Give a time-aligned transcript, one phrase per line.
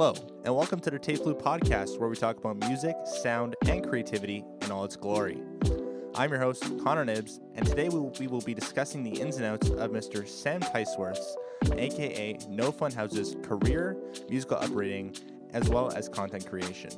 [0.00, 0.14] Hello,
[0.46, 4.42] and welcome to the Tape Loop podcast, where we talk about music, sound, and creativity
[4.62, 5.42] in all its glory.
[6.14, 9.68] I'm your host, Connor Nibbs, and today we will, be discussing the ins and outs
[9.68, 10.26] of Mr.
[10.26, 11.36] Sam Tyesworth's,
[11.72, 13.94] aka No Fun House's, career,
[14.30, 15.14] musical upbringing,
[15.52, 16.92] as well as content creation.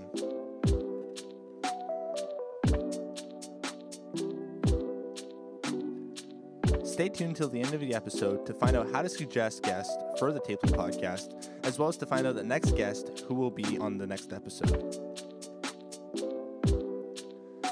[7.02, 9.92] Stay tuned until the end of the episode to find out how to suggest guests
[10.20, 13.50] for the Tape podcast, as well as to find out the next guest who will
[13.50, 14.94] be on the next episode.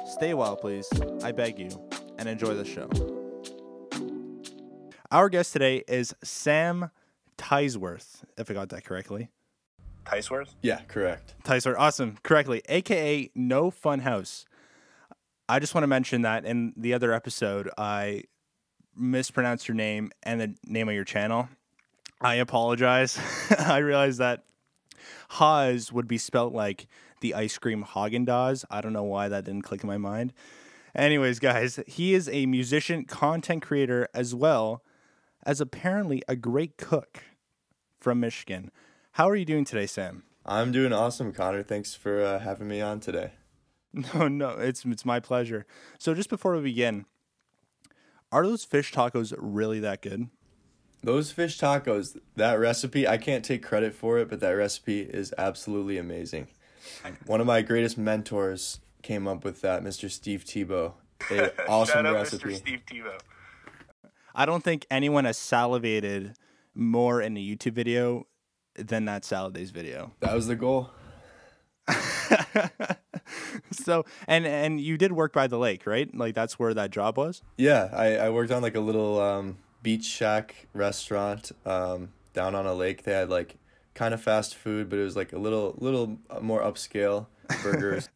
[0.09, 0.89] Stay a while, please.
[1.23, 1.71] I beg you,
[2.19, 2.91] and enjoy the show.
[5.13, 6.91] Our guest today is Sam
[7.37, 9.29] Tyesworth, if I got that correctly.
[10.07, 10.57] Tyesworth?
[10.61, 11.37] Yeah, correct.
[11.45, 14.45] Tyesworth, awesome, correctly, aka No Fun House.
[15.49, 18.25] I just want to mention that in the other episode, I
[18.97, 21.49] mispronounced your name and the name of your channel.
[22.21, 23.19] I apologize.
[23.59, 24.45] I realized that
[25.31, 26.87] Haas would be spelt like
[27.21, 28.65] the ice cream Haagen Dazs.
[28.71, 30.33] I don't know why that didn't click in my mind.
[30.95, 34.83] Anyways, guys, he is a musician, content creator, as well
[35.45, 37.23] as apparently a great cook
[38.01, 38.71] from Michigan.
[39.13, 40.25] How are you doing today, Sam?
[40.45, 41.63] I'm doing awesome, Connor.
[41.63, 43.33] Thanks for uh, having me on today.
[44.15, 45.67] No, no, it's it's my pleasure.
[45.99, 47.07] So, just before we begin,
[48.33, 50.29] are those fish tacos really that good?
[51.03, 55.33] Those fish tacos, that recipe, I can't take credit for it, but that recipe is
[55.39, 56.49] absolutely amazing.
[57.27, 60.11] One of my greatest mentors came up with that, Mr.
[60.11, 60.93] Steve Tebow.
[61.31, 62.51] A awesome recipe.
[62.51, 62.57] Mr.
[62.57, 63.19] Steve Tebow.
[64.35, 66.35] I don't think anyone has salivated
[66.75, 68.27] more in a YouTube video
[68.77, 70.13] than that salad days video.
[70.21, 70.91] That was the goal.
[73.85, 76.13] so and and you did work by the lake, right?
[76.15, 77.43] Like that's where that job was.
[77.57, 82.67] Yeah, I, I worked on like a little um, beach shack restaurant um, down on
[82.67, 83.05] a lake.
[83.05, 83.57] They had like
[83.95, 87.27] kind of fast food, but it was like a little little more upscale
[87.63, 88.09] burgers.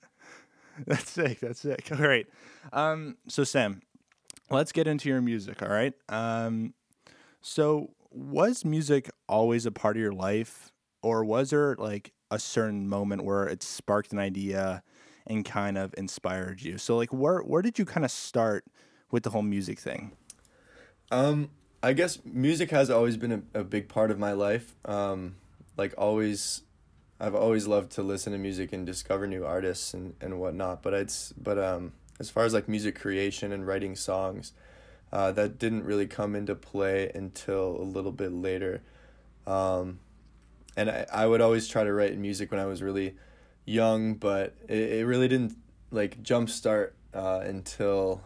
[0.87, 1.41] that's sick.
[1.41, 1.89] That's sick.
[1.93, 2.27] All right.
[2.73, 3.83] Um, so Sam,
[4.51, 5.63] let's get into your music.
[5.63, 5.95] All right.
[6.09, 6.75] Um,
[7.41, 10.73] so was music always a part of your life,
[11.03, 14.83] or was there like a certain moment where it sparked an idea
[15.27, 16.79] and kind of inspired you?
[16.79, 18.65] So like where where did you kind of start
[19.11, 20.13] with the whole music thing?
[21.11, 21.51] Um,
[21.83, 24.75] I guess music has always been a, a big part of my life.
[24.85, 25.37] Um,
[25.77, 26.63] like always
[27.21, 30.83] I've always loved to listen to music and discover new artists and, and whatnot.
[30.83, 34.53] But it's but um as far as like music creation and writing songs,
[35.13, 38.83] uh, that didn't really come into play until a little bit later.
[39.47, 40.01] Um,
[40.77, 43.17] and I, I would always try to write music when I was really
[43.65, 45.57] young, but it, it really didn't
[45.91, 48.23] like jumpstart uh, until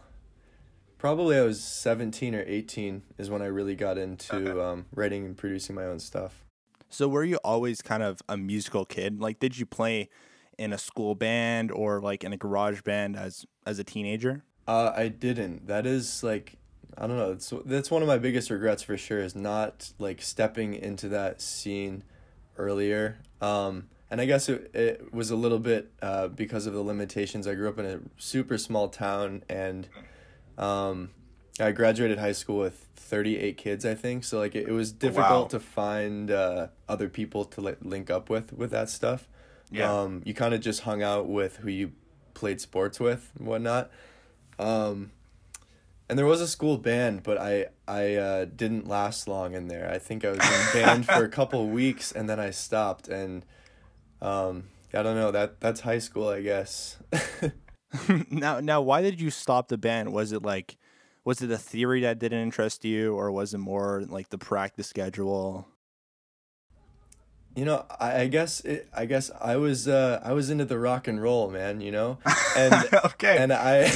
[0.97, 4.59] probably I was 17 or 18 is when I really got into okay.
[4.59, 6.45] um, writing and producing my own stuff.
[6.89, 9.21] So were you always kind of a musical kid?
[9.21, 10.09] Like did you play
[10.57, 14.43] in a school band or like in a garage band as as a teenager?
[14.67, 15.67] Uh, I didn't.
[15.67, 16.57] That is like
[16.97, 17.31] I don't know.
[17.31, 21.41] It's, that's one of my biggest regrets for sure is not like stepping into that
[21.41, 22.03] scene
[22.57, 23.19] earlier.
[23.39, 27.47] Um, and I guess it, it was a little bit uh, because of the limitations.
[27.47, 29.87] I grew up in a super small town, and
[30.57, 31.11] um,
[31.59, 34.23] I graduated high school with thirty eight kids, I think.
[34.23, 35.47] So like it, it was difficult wow.
[35.47, 39.27] to find uh, other people to like, link up with with that stuff.
[39.71, 39.91] Yeah.
[39.91, 41.91] Um, you kind of just hung out with who you
[42.33, 43.91] played sports with and whatnot.
[44.57, 45.11] Um,
[46.09, 49.91] and there was a school band, but I I uh, didn't last long in there.
[49.91, 53.07] I think I was in band for a couple weeks, and then I stopped.
[53.07, 53.45] And
[54.21, 54.63] um,
[54.93, 56.97] I don't know that that's high school, I guess.
[58.29, 60.11] now, now, why did you stop the band?
[60.13, 60.77] Was it like,
[61.23, 64.87] was it a theory that didn't interest you, or was it more like the practice
[64.87, 65.67] schedule?
[67.55, 70.79] You know, I, I guess it, I guess I was uh, I was into the
[70.79, 71.81] rock and roll, man.
[71.81, 72.19] You know,
[72.55, 72.73] and
[73.05, 73.91] okay, and I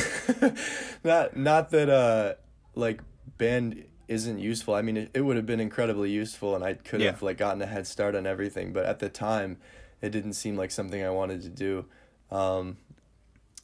[1.03, 2.33] not not that uh
[2.75, 3.01] like
[3.37, 4.75] band isn't useful.
[4.75, 7.11] I mean, it, it would have been incredibly useful, and I could yeah.
[7.11, 8.73] have like gotten a head start on everything.
[8.73, 9.57] But at the time,
[10.03, 11.85] it didn't seem like something I wanted to do.
[12.29, 12.77] Um,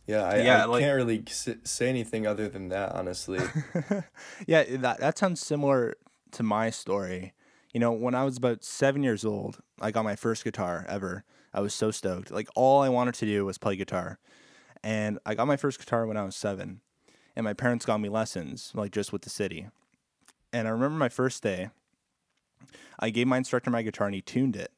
[0.08, 3.40] yeah, I, yeah, I like, can't really say anything other than that, honestly.
[4.48, 5.96] yeah, that that sounds similar
[6.32, 7.34] to my story.
[7.74, 11.26] You know, when I was about seven years old, I got my first guitar ever.
[11.54, 12.32] I was so stoked.
[12.32, 14.18] Like all I wanted to do was play guitar.
[14.82, 16.80] And I got my first guitar when I was seven.
[17.36, 19.68] And my parents got me lessons, like just with the city.
[20.54, 21.70] And I remember my first day,
[22.98, 24.72] I gave my instructor my guitar and he tuned it.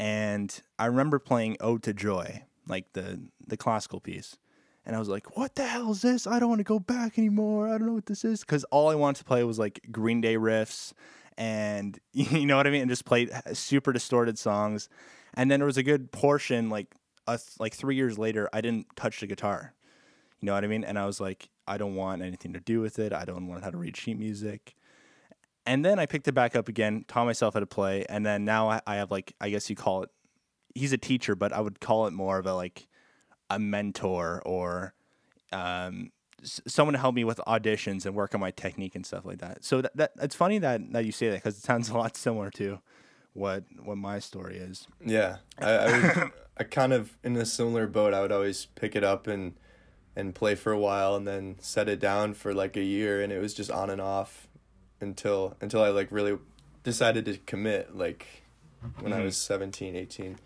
[0.00, 4.38] And I remember playing Ode to Joy, like the the classical piece.
[4.86, 6.26] And I was like, what the hell is this?
[6.26, 7.68] I don't want to go back anymore.
[7.68, 8.40] I don't know what this is.
[8.40, 10.94] Because all I wanted to play was like Green Day riffs
[11.36, 14.88] and you know what I mean, and just played super distorted songs.
[15.34, 16.94] And then there was a good portion, like
[17.26, 19.74] uh, like three years later, I didn't touch the guitar.
[20.40, 20.82] You know what I mean?
[20.82, 23.12] And I was like, I don't want anything to do with it.
[23.12, 24.76] I don't want how to read sheet music.
[25.66, 28.44] And then I picked it back up again, taught myself how to play, and then
[28.44, 30.10] now I, I have like I guess you call it.
[30.74, 32.88] He's a teacher, but I would call it more of a like
[33.50, 34.94] a mentor or
[35.52, 36.12] um,
[36.42, 39.64] someone to help me with auditions and work on my technique and stuff like that.
[39.64, 42.16] So that, that it's funny that that you say that because it sounds a lot
[42.16, 42.80] similar to
[43.32, 44.86] what what my story is.
[45.04, 48.14] Yeah, I I, would, I kind of in a similar boat.
[48.14, 49.54] I would always pick it up and
[50.16, 53.32] and play for a while, and then set it down for like a year, and
[53.32, 54.48] it was just on and off
[55.00, 56.38] until until I like really
[56.82, 57.96] decided to commit.
[57.96, 58.26] Like
[59.00, 59.24] when I Mhm.
[59.24, 60.38] was 17, 18.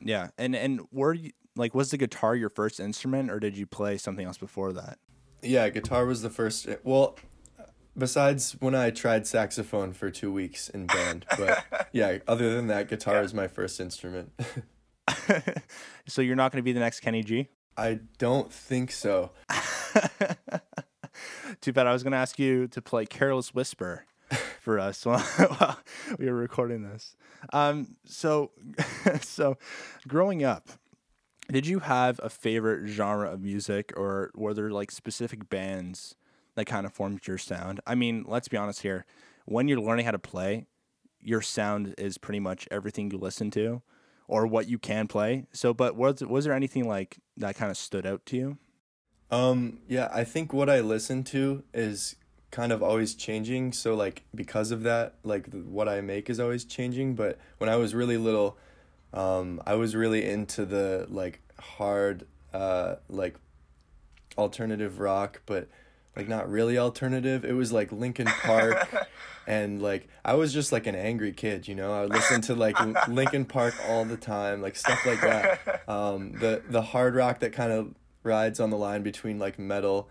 [0.00, 3.66] Yeah, and and were you like was the guitar your first instrument or did you
[3.66, 4.98] play something else before that?
[5.42, 6.68] Yeah, guitar was the first.
[6.84, 7.16] Well,
[7.96, 12.88] besides when I tried saxophone for two weeks in band, but yeah, other than that,
[12.88, 14.32] guitar is my first instrument.
[16.06, 17.48] so you're not going to be the next Kenny G.
[17.76, 19.30] I don't think so.
[21.60, 21.86] Too bad.
[21.86, 24.04] I was going to ask you to play "Careless Whisper"
[24.60, 25.78] for us while, while
[26.18, 27.16] we were recording this.
[27.52, 28.50] Um, so,
[29.20, 29.56] so
[30.06, 30.68] growing up,
[31.50, 36.14] did you have a favorite genre of music, or were there like specific bands
[36.54, 37.80] that kind of formed your sound?
[37.86, 39.06] I mean, let's be honest here.
[39.46, 40.66] When you're learning how to play,
[41.20, 43.82] your sound is pretty much everything you listen to,
[44.26, 45.46] or what you can play.
[45.52, 48.58] So, but was was there anything like that kind of stood out to you?
[49.30, 52.16] Um, yeah, I think what I listen to is
[52.50, 53.72] kind of always changing.
[53.72, 57.14] So like because of that, like what I make is always changing.
[57.14, 58.56] But when I was really little,
[59.12, 63.36] um, I was really into the like hard, uh, like
[64.36, 65.68] alternative rock, but
[66.16, 67.44] like not really alternative.
[67.44, 69.08] It was like Linkin Park.
[69.48, 71.94] And like I was just like an angry kid, you know.
[71.94, 72.76] I would listen to like
[73.08, 75.84] Linkin Park all the time, like stuff like that.
[75.88, 80.08] Um, the the hard rock that kind of rides on the line between like metal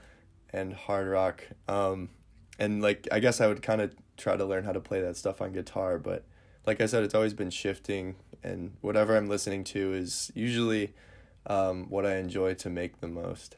[0.52, 1.44] and hard rock.
[1.68, 2.10] Um,
[2.60, 5.16] and like I guess I would kind of try to learn how to play that
[5.18, 6.26] stuff on guitar, but
[6.66, 10.94] like I said, it's always been shifting, and whatever I'm listening to is usually
[11.46, 13.56] um, what I enjoy to make the most.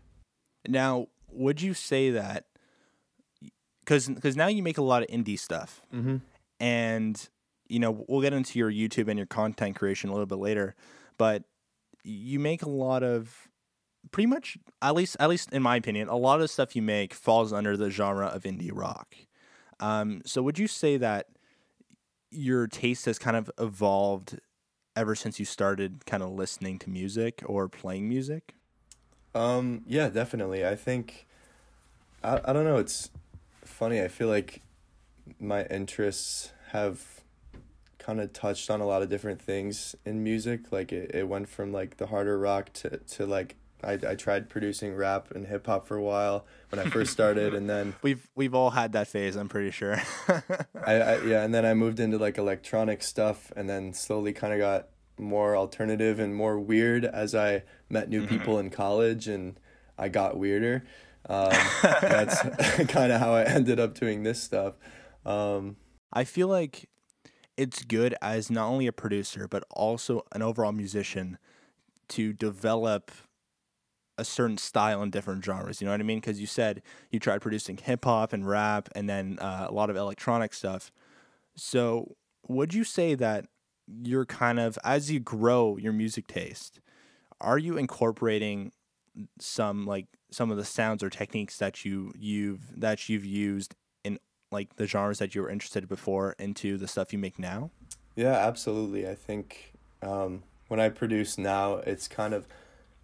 [0.67, 2.45] Now, would you say that
[3.83, 6.17] because because now you make a lot of indie stuff, Mm-hmm.
[6.59, 7.29] and
[7.67, 10.75] you know we'll get into your YouTube and your content creation a little bit later,
[11.17, 11.43] but
[12.03, 13.48] you make a lot of
[14.11, 16.81] pretty much at least at least in my opinion, a lot of the stuff you
[16.81, 19.15] make falls under the genre of indie rock.
[19.79, 21.27] Um, so would you say that
[22.31, 24.39] your taste has kind of evolved
[24.95, 28.53] ever since you started kind of listening to music or playing music?
[29.33, 30.65] Um, yeah, definitely.
[30.65, 31.27] I think
[32.23, 33.09] I I don't know, it's
[33.63, 34.01] funny.
[34.01, 34.61] I feel like
[35.39, 37.21] my interests have
[37.99, 40.71] kind of touched on a lot of different things in music.
[40.71, 44.49] Like it, it went from like the harder rock to, to like I, I tried
[44.49, 48.29] producing rap and hip hop for a while when I first started and then We've
[48.35, 50.01] we've all had that phase, I'm pretty sure.
[50.85, 54.53] I, I yeah, and then I moved into like electronic stuff, and then slowly kind
[54.53, 54.87] of got
[55.17, 59.59] more alternative and more weird as I met new people in college, and
[59.97, 60.85] I got weirder.
[61.27, 61.51] Um,
[61.81, 62.41] that's
[62.87, 64.75] kind of how I ended up doing this stuff.
[65.25, 65.75] Um,
[66.11, 66.89] I feel like
[67.57, 71.37] it's good as not only a producer but also an overall musician
[72.07, 73.11] to develop
[74.19, 75.81] a certain style in different genres.
[75.81, 76.19] You know what I mean?
[76.19, 79.90] Because you said you tried producing hip hop and rap, and then uh, a lot
[79.90, 80.92] of electronic stuff.
[81.56, 82.16] So,
[82.47, 83.45] would you say that
[84.04, 86.80] you're kind of as you grow your music taste,
[87.42, 88.71] are you incorporating
[89.40, 94.19] some like some of the sounds or techniques that you you've that you've used in
[94.52, 97.71] like the genres that you were interested in before into the stuff you make now?
[98.16, 99.07] yeah, absolutely.
[99.07, 102.47] I think um, when I produce now, it's kind of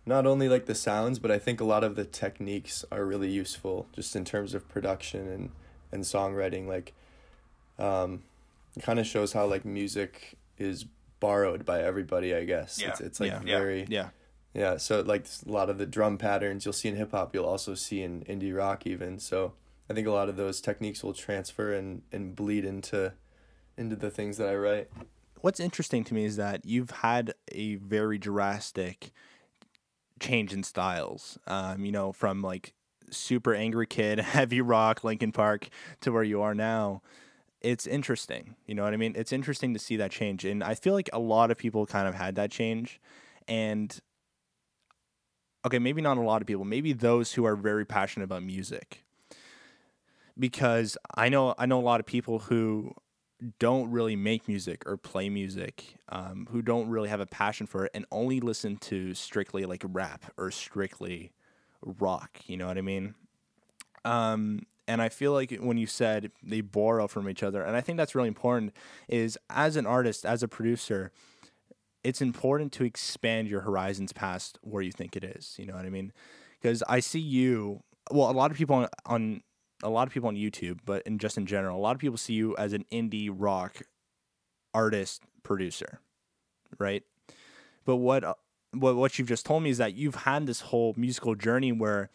[0.05, 3.29] not only like the sounds, but I think a lot of the techniques are really
[3.29, 5.50] useful just in terms of production and
[5.91, 6.67] and songwriting.
[6.67, 6.93] Like,
[7.79, 8.24] um,
[8.75, 10.85] it kind of shows how like music is
[11.19, 12.35] borrowed by everybody.
[12.35, 12.89] I guess Yeah.
[12.89, 13.41] it's it's like Yeah.
[13.45, 13.57] Yeah.
[13.57, 14.09] very Yeah.
[14.53, 14.77] yeah.
[14.77, 17.74] So like a lot of the drum patterns you'll see in hip hop, you'll also
[17.75, 19.19] see in indie rock even.
[19.19, 19.53] So
[19.89, 23.13] I think a lot of those techniques will transfer and and bleed into
[23.77, 24.89] into the things that I write.
[25.41, 29.12] What's interesting to me is that you've had a very drastic
[30.19, 31.38] change in styles.
[31.48, 32.74] Um, you know, from like
[33.10, 35.69] super angry kid, heavy rock, Linkin Park
[36.01, 37.01] to where you are now.
[37.62, 38.55] It's interesting.
[38.67, 39.13] You know what I mean?
[39.15, 40.45] It's interesting to see that change.
[40.45, 43.00] And I feel like a lot of people kind of had that change.
[43.48, 44.00] And
[45.65, 49.03] okay, maybe not a lot of people, maybe those who are very passionate about music.
[50.38, 52.93] Because I know I know a lot of people who
[53.59, 57.85] don't really make music or play music, um, who don't really have a passion for
[57.85, 61.31] it, and only listen to strictly like rap or strictly
[61.81, 62.39] rock.
[62.47, 63.15] You know what I mean?
[64.03, 67.81] Um, and I feel like when you said they borrow from each other, and I
[67.81, 68.73] think that's really important,
[69.07, 71.11] is as an artist, as a producer,
[72.03, 75.55] it's important to expand your horizons past where you think it is.
[75.57, 76.13] You know what I mean?
[76.61, 77.81] Because I see you.
[78.11, 79.41] Well, a lot of people on, on
[79.84, 82.17] a lot of people on YouTube, but in just in general, a lot of people
[82.17, 83.82] see you as an indie rock
[84.74, 86.00] artist producer,
[86.77, 87.03] right?
[87.86, 88.24] But what
[88.72, 92.10] what what you've just told me is that you've had this whole musical journey where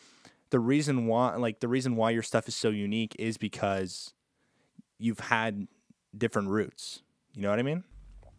[0.51, 4.13] the reason why like the reason why your stuff is so unique is because
[4.99, 5.69] you've had
[6.17, 7.03] different roots.
[7.35, 7.85] You know what I mean?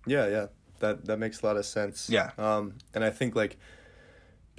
[0.05, 0.47] Yeah, yeah.
[0.79, 2.09] That that makes a lot of sense.
[2.09, 2.31] Yeah.
[2.37, 3.57] Um and I think like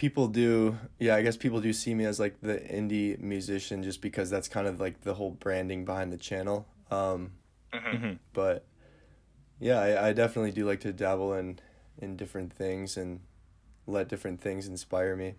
[0.02, 4.02] people do yeah, I guess people do see me as like the indie musician just
[4.02, 6.66] because that's kind of like the whole branding behind the channel.
[6.90, 7.34] Um
[7.72, 8.18] Mhm.
[8.32, 8.66] but
[9.60, 11.60] yeah, I, I definitely do like to dabble in
[11.98, 13.20] in different things and
[13.86, 15.36] let different things inspire me.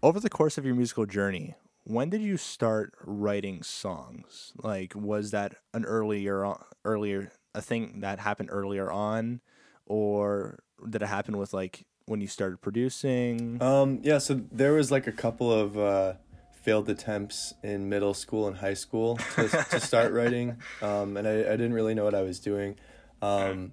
[0.00, 4.52] Over the course of your musical journey, when did you start writing songs?
[4.62, 9.40] Like, was that an earlier, on- earlier a thing that happened earlier on,
[9.86, 13.62] or did it happen with like when you started producing?
[13.62, 16.14] Um, yeah, so there was like a couple of uh,
[16.52, 21.40] failed attempts in middle school and high school to, to start writing, um, and I,
[21.40, 22.76] I didn't really know what I was doing.
[23.22, 23.72] Um,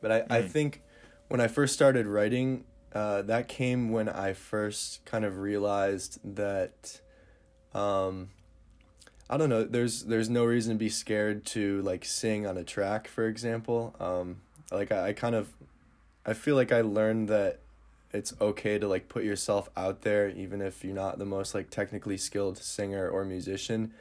[0.00, 0.82] but I, I think
[1.28, 7.00] when I first started writing, uh, that came when I first kind of realized that,
[7.74, 8.30] um,
[9.28, 9.62] I don't know.
[9.62, 13.94] There's there's no reason to be scared to like sing on a track, for example.
[14.00, 14.40] Um,
[14.72, 15.52] like I, I kind of,
[16.26, 17.60] I feel like I learned that
[18.12, 21.70] it's okay to like put yourself out there even if you're not the most like
[21.70, 23.92] technically skilled singer or musician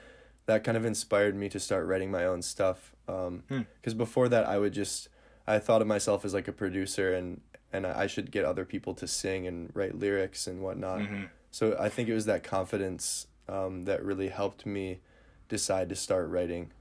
[0.48, 3.62] that kind of inspired me to start writing my own stuff um Hmm.
[3.76, 5.10] because before that i would just
[5.46, 8.96] i thought of myself as like a producer and and i should get other people
[8.96, 11.30] to sing and write lyrics and whatnot Mhm.
[11.52, 15.02] so i think it was that confidence um that really helped me
[15.50, 16.72] decide to start writing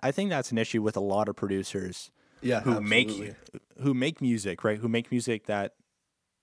[0.00, 3.34] I think that's an issue with a lot of producers yeah who make
[3.80, 4.78] who make music, right?
[4.78, 5.74] Who make music that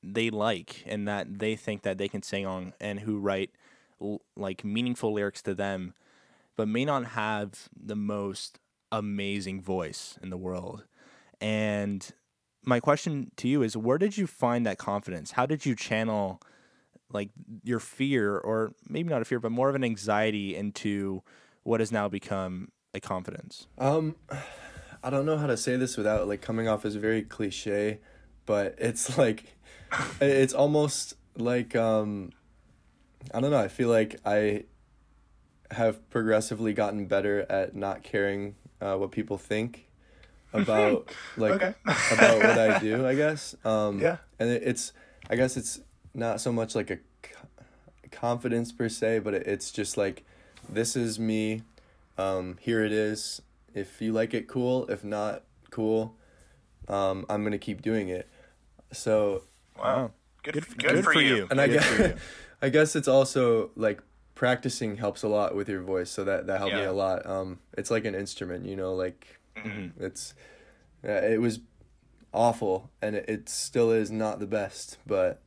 [0.03, 3.51] they like and that they think that they can sing on, and who write
[4.01, 5.93] l- like meaningful lyrics to them,
[6.55, 8.59] but may not have the most
[8.91, 10.85] amazing voice in the world.
[11.41, 12.09] And
[12.63, 15.31] my question to you is, where did you find that confidence?
[15.31, 16.41] How did you channel
[17.11, 17.29] like
[17.63, 21.21] your fear, or maybe not a fear, but more of an anxiety into
[21.63, 23.67] what has now become a confidence?
[23.77, 24.15] Um,
[25.03, 27.99] I don't know how to say this without like coming off as very cliche,
[28.45, 29.43] but it's like,
[30.21, 32.31] it's almost like um,
[33.33, 33.59] I don't know.
[33.59, 34.63] I feel like I
[35.71, 39.87] have progressively gotten better at not caring uh, what people think
[40.53, 43.05] about like about what I do.
[43.07, 43.55] I guess.
[43.65, 44.17] Um, Yeah.
[44.39, 44.93] and it, it's
[45.29, 45.81] I guess it's
[46.13, 46.99] not so much like a
[48.11, 50.23] confidence per se, but it, it's just like
[50.69, 51.63] this is me.
[52.17, 53.41] Um, here it is.
[53.73, 54.85] If you like it, cool.
[54.89, 56.15] If not, cool.
[56.87, 58.27] Um, I'm gonna keep doing it.
[58.91, 59.43] So,
[59.77, 60.11] Wow.
[60.43, 61.47] Good, Good, good, good for, you.
[61.49, 62.19] and I Good for guess,
[62.61, 64.01] I guess it's also like
[64.35, 66.09] practicing helps a lot with your voice.
[66.09, 67.25] So that that helped me a lot.
[67.25, 68.93] Um, it's like an instrument, you know.
[68.93, 69.39] Like
[69.99, 70.33] it's,
[71.07, 71.59] uh, it was
[72.33, 74.97] awful, and it, it still is not the best.
[75.07, 75.41] But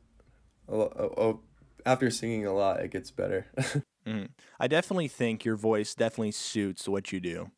[0.67, 1.39] oh, oh, oh,
[1.85, 3.45] after singing a lot, it gets better.
[4.07, 4.29] Mhm.
[4.57, 7.51] I definitely think your voice definitely suits what you do.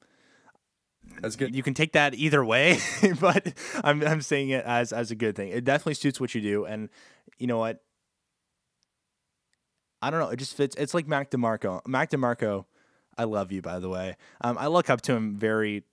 [1.22, 1.56] That's good.
[1.56, 2.80] You can take that either way,
[3.20, 5.50] but I'm I'm saying it as as a good thing.
[5.50, 6.90] It definitely suits what you do, and
[7.38, 7.82] you know what?
[10.02, 10.30] I don't know.
[10.30, 10.76] It just fits.
[10.78, 11.86] It's like Mac DeMarco.
[11.86, 12.66] Mac DeMarco,
[13.18, 14.16] I love you by the way.
[14.42, 15.84] Um, I look up to him very,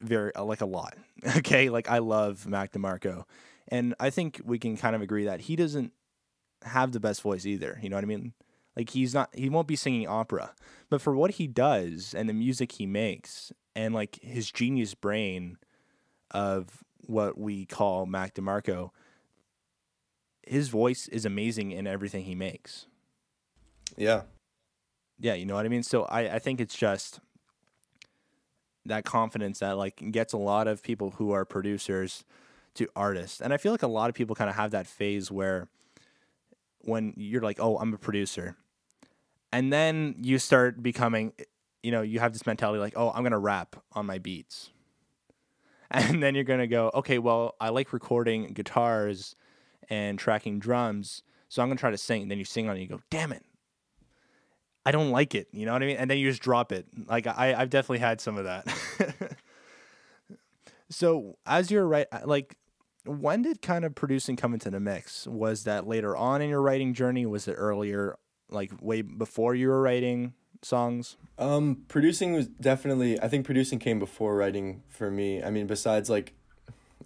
[0.00, 0.96] very uh, like a lot.
[1.36, 3.24] Okay, like I love Mac DeMarco,
[3.68, 5.92] and I think we can kind of agree that he doesn't
[6.62, 7.78] have the best voice either.
[7.82, 8.32] You know what I mean?
[8.80, 10.54] Like he's not he won't be singing opera.
[10.88, 15.58] But for what he does and the music he makes and like his genius brain
[16.30, 18.88] of what we call Mac DeMarco,
[20.46, 22.86] his voice is amazing in everything he makes.
[23.98, 24.22] Yeah.
[25.18, 25.82] Yeah, you know what I mean?
[25.82, 27.20] So I, I think it's just
[28.86, 32.24] that confidence that like gets a lot of people who are producers
[32.76, 33.42] to artists.
[33.42, 35.68] And I feel like a lot of people kind of have that phase where
[36.78, 38.56] when you're like, "Oh, I'm a producer."
[39.52, 41.32] And then you start becoming
[41.82, 44.70] you know, you have this mentality like, "Oh, I'm going to rap on my beats."
[45.92, 49.34] And then you're going to go, "Okay, well, I like recording guitars
[49.88, 52.76] and tracking drums, so I'm going to try to sing." And then you sing on
[52.76, 53.44] it and you go, "Damn it.
[54.86, 55.96] I don't like it." You know what I mean?
[55.96, 56.86] And then you just drop it.
[57.06, 58.72] Like I I've definitely had some of that.
[60.90, 62.56] So as you're right, uh, like,
[63.06, 65.26] when did kind of producing come into the mix?
[65.26, 67.24] Was that later on in your writing journey?
[67.24, 68.18] Was it earlier,
[68.50, 71.16] like way before you were writing songs?
[71.38, 73.20] Um, producing was definitely.
[73.20, 75.42] I think producing came before writing for me.
[75.42, 76.34] I mean, besides like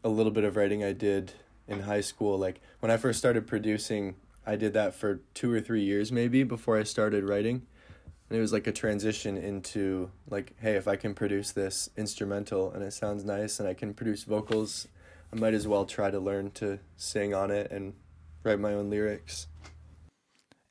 [0.02, 1.32] a little bit of writing I did
[1.66, 2.38] in high school.
[2.38, 6.44] Like when I first started producing, I did that for two or three years maybe
[6.44, 7.66] before I started writing.
[8.28, 12.72] And it was like a transition into like, hey, if I can produce this instrumental
[12.72, 14.88] and it sounds nice and I can produce vocals,
[15.32, 17.94] I might as well try to learn to sing on it and
[18.42, 19.46] write my own lyrics.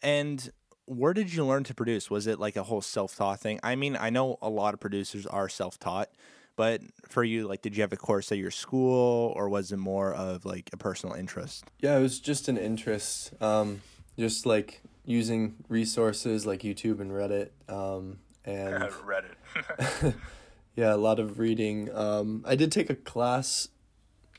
[0.02, 0.52] And
[0.86, 2.10] where did you learn to produce?
[2.10, 3.60] Was it like a whole self taught thing?
[3.64, 6.10] I mean, I know a lot of producers are self taught,
[6.56, 9.78] but for you, like, did you have a course at your school or was it
[9.78, 11.66] more of like a personal interest?
[11.80, 13.34] Yeah, it was just an interest.
[13.42, 13.82] Um,
[14.18, 17.50] just like using resources like YouTube and Reddit.
[17.68, 20.16] Um, and Reddit.
[20.76, 21.94] yeah, a lot of reading.
[21.94, 23.70] Um, I did take a class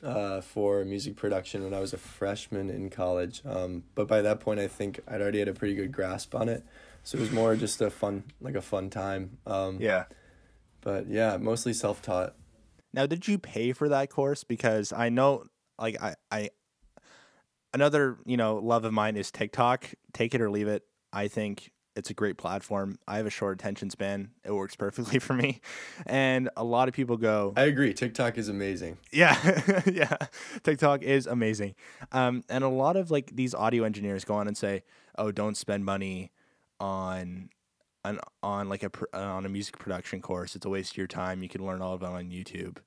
[0.05, 3.41] uh, for music production when I was a freshman in college.
[3.45, 6.47] Um, but by that point, I think I'd already had a pretty good grasp on
[6.47, 6.63] it.
[7.03, 9.37] So it was more just a fun, like a fun time.
[9.45, 10.05] Um, yeah.
[10.81, 12.35] But yeah, mostly self taught.
[12.93, 14.43] Now, did you pay for that course?
[14.43, 15.45] Because I know,
[15.77, 16.49] like, I, I,
[17.73, 19.89] another, you know, love of mine is TikTok.
[20.13, 20.83] Take it or leave it.
[21.11, 22.97] I think it's a great platform.
[23.07, 24.31] I have a short attention span.
[24.43, 25.61] It works perfectly for me.
[26.05, 27.93] And a lot of people go, I agree.
[27.93, 28.97] TikTok is amazing.
[29.11, 29.81] Yeah.
[29.85, 30.17] yeah.
[30.63, 31.75] TikTok is amazing.
[32.11, 34.83] Um, and a lot of like these audio engineers go on and say,
[35.17, 36.31] oh, don't spend money
[36.79, 37.49] on
[38.03, 40.55] on, on like a on a music production course.
[40.55, 41.41] It's a waste of your time.
[41.41, 42.77] You can learn all of it on YouTube.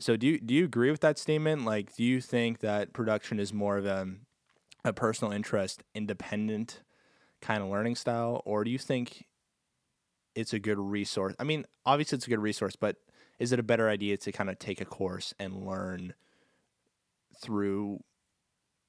[0.00, 1.66] So do you, do you agree with that statement?
[1.66, 4.08] Like, do you think that production is more of a
[4.82, 6.80] a personal interest, independent
[7.40, 9.26] kind of learning style, or do you think
[10.34, 11.34] it's a good resource?
[11.38, 12.96] I mean, obviously it's a good resource, but
[13.38, 16.14] is it a better idea to kind of take a course and learn
[17.40, 18.00] through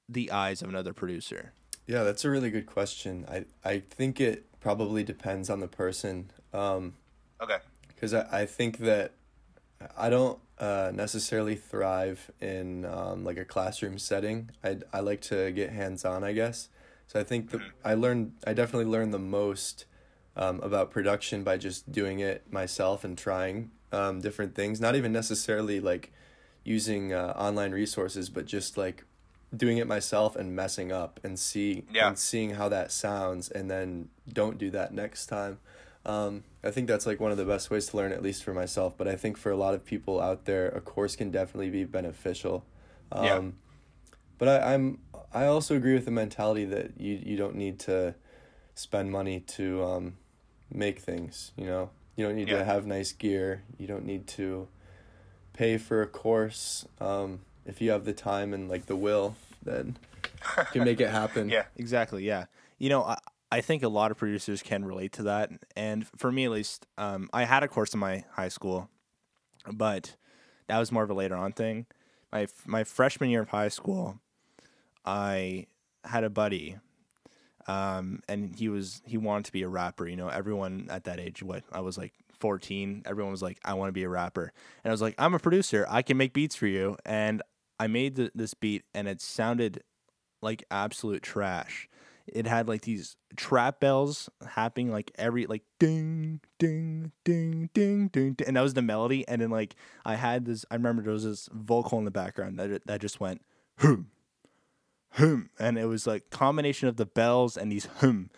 [0.09, 1.53] the eyes of another producer?
[1.87, 3.25] Yeah, that's a really good question.
[3.29, 6.31] I I think it probably depends on the person.
[6.53, 6.93] Um,
[7.41, 7.57] okay.
[7.87, 9.13] Because I, I think that
[9.97, 14.51] I don't uh, necessarily thrive in um, like a classroom setting.
[14.63, 16.69] I I like to get hands on, I guess.
[17.11, 17.69] So I think that mm-hmm.
[17.87, 19.83] I learned I definitely learned the most
[20.37, 24.79] um, about production by just doing it myself and trying um, different things.
[24.79, 26.13] Not even necessarily like
[26.63, 29.03] using uh, online resources, but just like
[29.53, 32.07] doing it myself and messing up and see yeah.
[32.07, 35.59] and seeing how that sounds, and then don't do that next time.
[36.05, 38.53] Um, I think that's like one of the best ways to learn, at least for
[38.53, 38.93] myself.
[38.97, 41.83] But I think for a lot of people out there, a course can definitely be
[41.83, 42.63] beneficial.
[43.11, 43.41] Um, yeah.
[44.41, 44.97] But I, I'm
[45.31, 48.15] I also agree with the mentality that you you don't need to
[48.73, 50.13] spend money to um,
[50.71, 51.51] make things.
[51.55, 52.57] You know, you don't need yeah.
[52.57, 53.61] to have nice gear.
[53.77, 54.67] You don't need to
[55.53, 56.87] pay for a course.
[56.99, 59.99] Um, if you have the time and like the will, then
[60.57, 61.47] you can make it happen.
[61.51, 62.25] yeah, exactly.
[62.25, 62.45] Yeah,
[62.79, 63.19] you know, I,
[63.51, 65.51] I think a lot of producers can relate to that.
[65.75, 68.89] And for me, at least, um, I had a course in my high school,
[69.71, 70.15] but
[70.65, 71.85] that was more of a later on thing.
[72.31, 74.19] My my freshman year of high school,
[75.05, 75.67] I
[76.03, 76.77] had a buddy,
[77.67, 80.07] um, and he was he wanted to be a rapper.
[80.07, 83.75] You know, everyone at that age, what I was like 14, everyone was like, I
[83.75, 84.51] want to be a rapper.
[84.83, 85.85] And I was like, I'm a producer.
[85.89, 86.97] I can make beats for you.
[87.05, 87.41] And
[87.79, 89.83] I made the, this beat and it sounded
[90.41, 91.87] like absolute trash
[92.27, 98.33] it had like these trap bells happening like every like ding ding ding ding ding,
[98.33, 101.13] ding and that was the melody and then like I had this I remember there
[101.13, 103.41] was this vocal in the background that that just went
[103.79, 104.07] hum
[105.13, 108.29] hum and it was like combination of the bells and these hum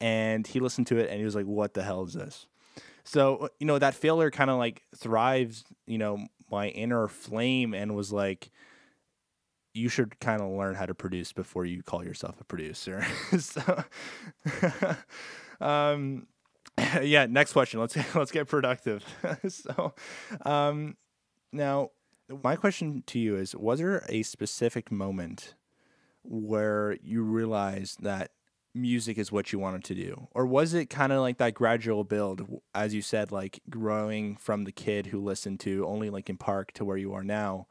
[0.00, 2.46] and he listened to it and he was like what the hell is this
[3.04, 7.94] so you know that failure kind of like thrives you know my inner flame and
[7.94, 8.50] was like
[9.74, 13.04] you should kind of learn how to produce before you call yourself a producer.
[13.38, 13.84] so,
[15.60, 16.26] um,
[17.02, 17.26] yeah.
[17.26, 17.80] Next question.
[17.80, 19.04] Let's let's get productive.
[19.48, 19.94] so,
[20.44, 20.96] um,
[21.52, 21.90] now
[22.42, 25.54] my question to you is: Was there a specific moment
[26.22, 28.32] where you realized that
[28.74, 32.04] music is what you wanted to do, or was it kind of like that gradual
[32.04, 36.72] build, as you said, like growing from the kid who listened to only Linkin Park
[36.72, 37.66] to where you are now?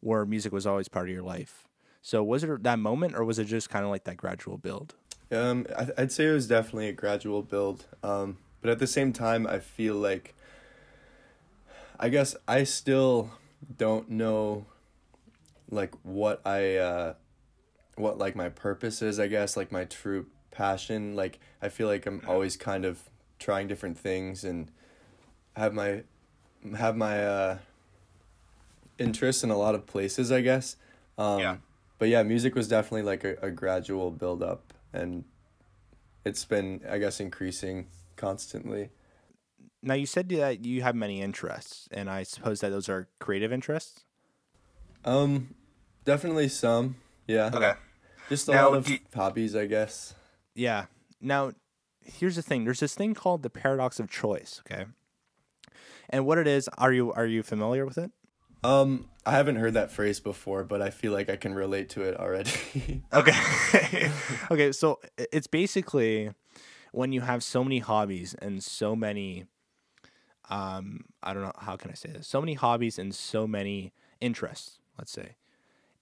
[0.00, 1.64] where music was always part of your life.
[2.02, 4.94] So was it that moment, or was it just kind of like that gradual build?
[5.30, 7.84] Um, I'd say it was definitely a gradual build.
[8.02, 10.34] Um, but at the same time, I feel like,
[11.98, 13.32] I guess I still
[13.76, 14.66] don't know,
[15.70, 17.14] like what I, uh,
[17.98, 19.18] what like my purpose is.
[19.18, 21.16] I guess like my true passion.
[21.16, 23.02] Like I feel like I'm always kind of
[23.38, 24.70] trying different things and
[25.56, 26.02] have my,
[26.76, 27.58] have my uh,
[28.98, 30.76] interests in a lot of places, I guess.
[31.16, 31.56] Um, Yeah.
[31.98, 35.24] But yeah, music was definitely like a, a gradual build up, and
[36.24, 38.90] it's been, I guess, increasing constantly.
[39.82, 43.52] Now you said that you have many interests, and I suppose that those are creative
[43.52, 44.04] interests.
[45.04, 45.54] Um,
[46.04, 46.96] definitely some.
[47.26, 47.50] Yeah.
[47.52, 47.72] Okay.
[48.28, 50.14] Just a Now, lot of do- hobbies, I guess.
[50.54, 50.86] Yeah.
[51.20, 51.52] Now,
[52.04, 52.64] here's the thing.
[52.64, 54.62] There's this thing called the paradox of choice.
[54.70, 54.86] Okay.
[56.10, 58.10] And what it is, are you are you familiar with it?
[58.64, 62.02] Um, I haven't heard that phrase before, but I feel like I can relate to
[62.02, 63.02] it already.
[63.12, 64.10] Okay.
[64.50, 64.72] okay.
[64.72, 64.98] So
[65.32, 66.30] it's basically
[66.92, 69.44] when you have so many hobbies and so many,
[70.50, 73.92] um, I don't know how can I say this, so many hobbies and so many
[74.20, 74.80] interests.
[74.98, 75.36] Let's say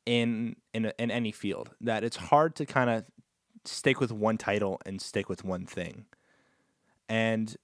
[0.07, 3.05] in in in any field that it's hard to kind of
[3.65, 6.07] stick with one title and stick with one thing.
[7.09, 7.55] And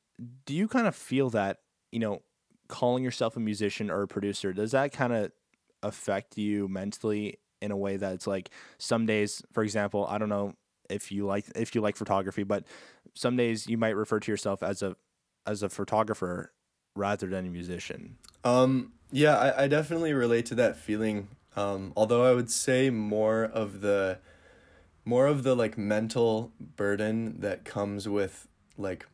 [0.44, 1.58] do you kind of feel that
[1.90, 2.22] you know
[2.68, 5.30] calling yourself a musician or a producer does that kind of
[5.82, 10.28] affect you mentally in a way that it's like some days for example i don't
[10.28, 10.54] know
[10.88, 12.64] if you like if you like photography but
[13.14, 14.96] some days you might refer to yourself as a
[15.46, 16.52] as a photographer
[16.94, 21.28] rather than a musician Um, yeah, I, I definitely relate to that feeling.
[21.56, 24.18] Um, although I would say more of the,
[25.04, 29.06] more of the like mental burden that comes with like,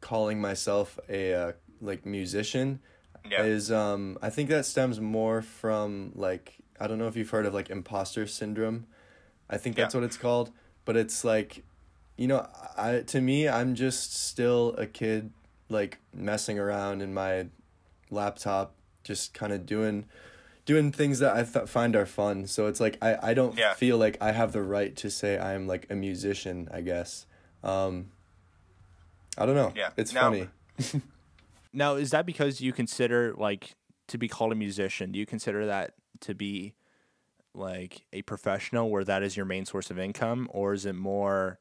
[0.00, 2.80] calling myself a uh, like musician,
[3.28, 3.42] Yeah.
[3.42, 7.46] is um I think that stems more from like I don't know if you've heard
[7.46, 8.86] of like imposter syndrome.
[9.50, 10.00] I think that's Yeah.
[10.00, 10.52] what it's called,
[10.84, 11.64] but it's like,
[12.16, 15.30] you know, I to me I'm just still a kid
[15.68, 17.46] like messing around in my
[18.10, 20.04] laptop just kind of doing
[20.66, 22.46] doing things that I th- find are fun.
[22.46, 23.72] So it's like I I don't Yeah.
[23.74, 27.24] feel like I have the right to say I am like a musician, I guess.
[27.64, 28.10] Um
[29.38, 29.72] I don't know.
[29.74, 29.90] Yeah.
[29.96, 30.48] It's Now- funny.
[31.72, 33.74] now is that because you consider like
[34.08, 36.74] to be called a musician do you consider that to be
[37.54, 41.58] like a professional where that is your main source of income or is it more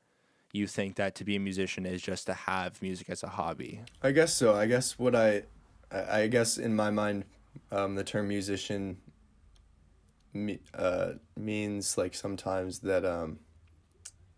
[0.53, 3.81] you think that to be a musician is just to have music as a hobby
[4.01, 4.53] I guess so.
[4.53, 5.43] I guess what I,
[5.91, 7.23] I I guess in my mind,
[7.75, 8.97] um, the term musician.
[10.33, 13.39] Me, uh, means like sometimes that um,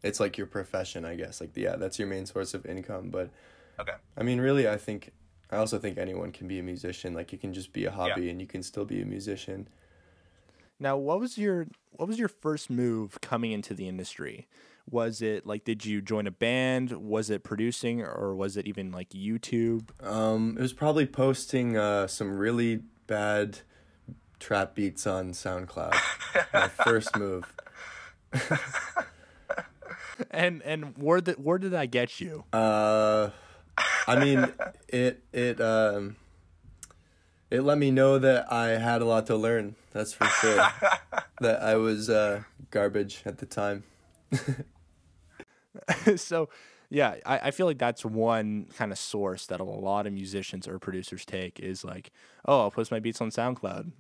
[0.04, 1.06] it's like your profession.
[1.06, 3.10] I guess like yeah, that's your main source of income.
[3.10, 3.30] But
[3.80, 5.12] okay I mean, really, I think
[5.52, 7.14] I also think anyone can be a musician.
[7.14, 9.68] Like you can just be a hobby and you can still be a musician.
[10.80, 14.48] Now, what was your what was your first move coming into the industry?
[14.90, 16.92] Was it like did you join a band?
[16.92, 19.90] Was it producing or was it even like YouTube?
[20.06, 23.60] Um, it was probably posting uh some really bad
[24.40, 25.96] trap beats on SoundCloud.
[26.54, 27.54] my first move.
[30.32, 32.46] And and where did where did that get you?
[32.52, 33.30] Uh,
[34.08, 34.52] I mean,
[34.88, 36.16] it it um,
[37.52, 39.76] it let me know that I had a lot to learn.
[39.94, 40.68] That's for sure.
[41.42, 43.84] that I was uh, garbage at the time.
[46.16, 46.50] so
[46.90, 50.68] yeah, I, I feel like that's one kind of source that a lot of musicians
[50.68, 52.12] or producers take is like,
[52.46, 53.92] oh, I'll post my beats on SoundCloud.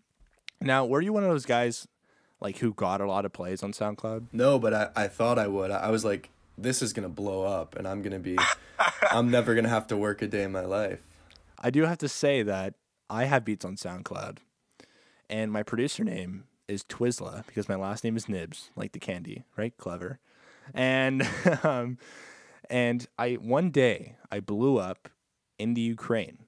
[0.62, 1.88] Now, were you one of those guys
[2.39, 4.28] like who got a lot of plays on SoundCloud?
[4.32, 5.71] No, but I, I thought I would.
[5.71, 8.38] I, was like, this is gonna blow up, and I'm gonna be,
[9.12, 11.06] I'm never gonna have to work a day in my life.
[11.60, 12.76] I do have to say that
[13.10, 14.38] I have beats on SoundCloud,
[15.30, 19.43] and my producer name is Twizzla because my last name is Nibs, like the candy,
[19.56, 19.76] right?
[19.78, 20.19] Clever.
[20.73, 21.28] And
[21.63, 21.97] um,
[22.69, 25.10] and I one day I blew up
[25.58, 26.39] in the Ukraine.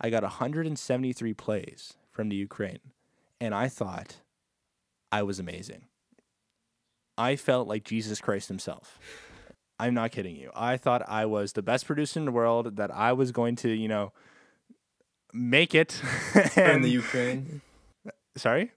[0.00, 2.80] I got 173 plays from the Ukraine,
[3.40, 4.16] and I thought
[5.10, 5.84] I was amazing.
[7.18, 8.98] I felt like Jesus Christ himself.
[9.78, 10.50] I'm not kidding you.
[10.54, 13.70] I thought I was the best producer in the world, that I was going to,
[13.70, 14.12] you know,
[15.32, 16.00] make it.
[16.56, 17.60] in the Ukraine.
[18.36, 18.72] Sorry?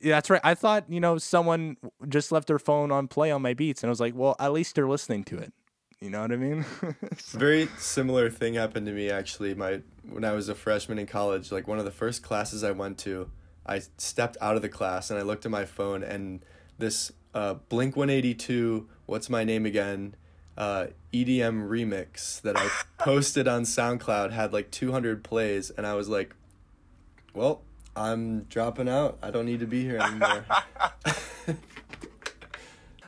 [0.00, 0.40] Yeah, that's right.
[0.44, 1.76] I thought, you know, someone
[2.08, 4.52] just left their phone on play on my beats, and I was like, well, at
[4.52, 5.52] least they're listening to it.
[6.00, 6.64] You know what I mean?
[7.30, 9.54] Very similar thing happened to me actually.
[9.54, 12.72] My when I was a freshman in college, like one of the first classes I
[12.72, 13.30] went to,
[13.64, 16.44] I stepped out of the class and I looked at my phone and
[16.78, 20.14] this uh, Blink One Eighty Two, what's my name again,
[20.58, 25.94] uh, EDM remix that I posted on SoundCloud had like two hundred plays, and I
[25.94, 26.34] was like,
[27.34, 27.62] well,
[27.96, 29.18] I'm dropping out.
[29.22, 30.44] I don't need to be here anymore.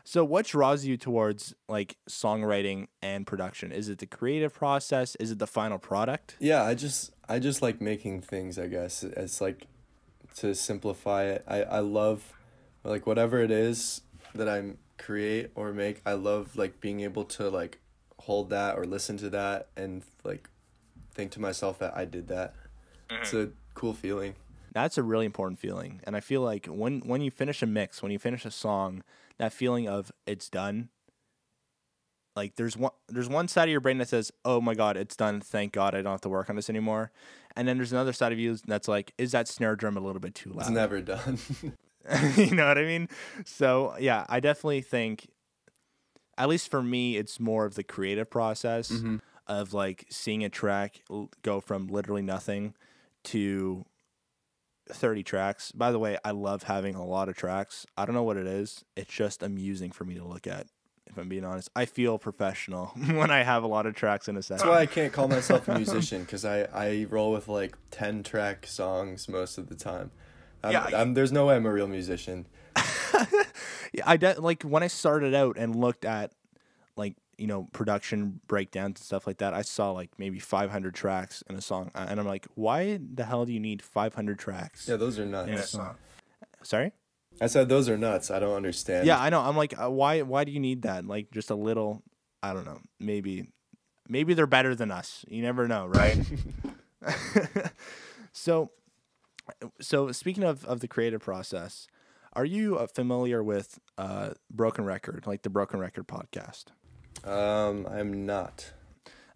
[0.04, 3.70] so, what draws you towards like songwriting and production?
[3.70, 5.14] Is it the creative process?
[5.16, 6.36] Is it the final product?
[6.40, 9.04] Yeah, I just I just like making things, I guess.
[9.04, 9.66] It's like
[10.36, 11.44] to simplify it.
[11.46, 12.32] I I love
[12.82, 14.00] like whatever it is
[14.34, 17.78] that I create or make, I love like being able to like
[18.20, 20.48] hold that or listen to that and like
[21.14, 22.54] think to myself that I did that.
[23.10, 23.50] It's mm-hmm.
[23.50, 24.34] a cool feeling.
[24.72, 26.00] That's a really important feeling.
[26.04, 29.02] And I feel like when when you finish a mix, when you finish a song,
[29.38, 30.88] that feeling of it's done.
[32.36, 35.16] Like there's one there's one side of your brain that says, "Oh my god, it's
[35.16, 35.40] done.
[35.40, 37.10] Thank God I don't have to work on this anymore."
[37.56, 40.20] And then there's another side of you that's like, "Is that snare drum a little
[40.20, 41.38] bit too loud?" It's never done.
[42.36, 43.08] you know what I mean?
[43.44, 45.28] So, yeah, I definitely think
[46.38, 49.16] at least for me, it's more of the creative process Mm-hmm.
[49.48, 51.02] of like seeing a track
[51.42, 52.74] go from literally nothing
[53.24, 53.84] to
[54.90, 55.72] 30 tracks.
[55.72, 57.86] By the way, I love having a lot of tracks.
[57.96, 58.84] I don't know what it is.
[58.96, 60.66] It's just amusing for me to look at.
[61.06, 64.36] If I'm being honest, I feel professional when I have a lot of tracks in
[64.36, 64.58] a set.
[64.58, 68.22] That's why I can't call myself a musician because I, I roll with like 10
[68.22, 70.10] track songs most of the time.
[70.62, 72.46] I'm, Yeah, I'm, there's no way I'm a real musician.
[73.92, 76.32] Yeah, I de- like when I started out and looked at
[76.94, 79.54] like you know production breakdowns and stuff like that.
[79.54, 83.24] I saw like maybe 500 tracks in a song, uh, and I'm like, why the
[83.24, 84.88] hell do you need 500 tracks?
[84.88, 85.48] Yeah, those are nuts.
[85.48, 85.96] in a song?
[86.62, 86.92] Sorry.
[87.40, 88.30] I said those are nuts.
[88.30, 89.06] I don't understand.
[89.06, 89.40] Yeah, I know.
[89.40, 90.22] I'm like, uh, why?
[90.22, 91.06] Why do you need that?
[91.06, 92.02] Like just a little.
[92.42, 92.80] I don't know.
[93.00, 93.50] Maybe,
[94.08, 95.24] maybe they're better than us.
[95.28, 96.18] You never know, right?
[98.32, 98.70] so,
[99.80, 101.86] so speaking of of the creative process,
[102.32, 106.66] are you uh, familiar with uh, Broken Record, like the Broken Record podcast?
[107.24, 108.72] Um, I'm not.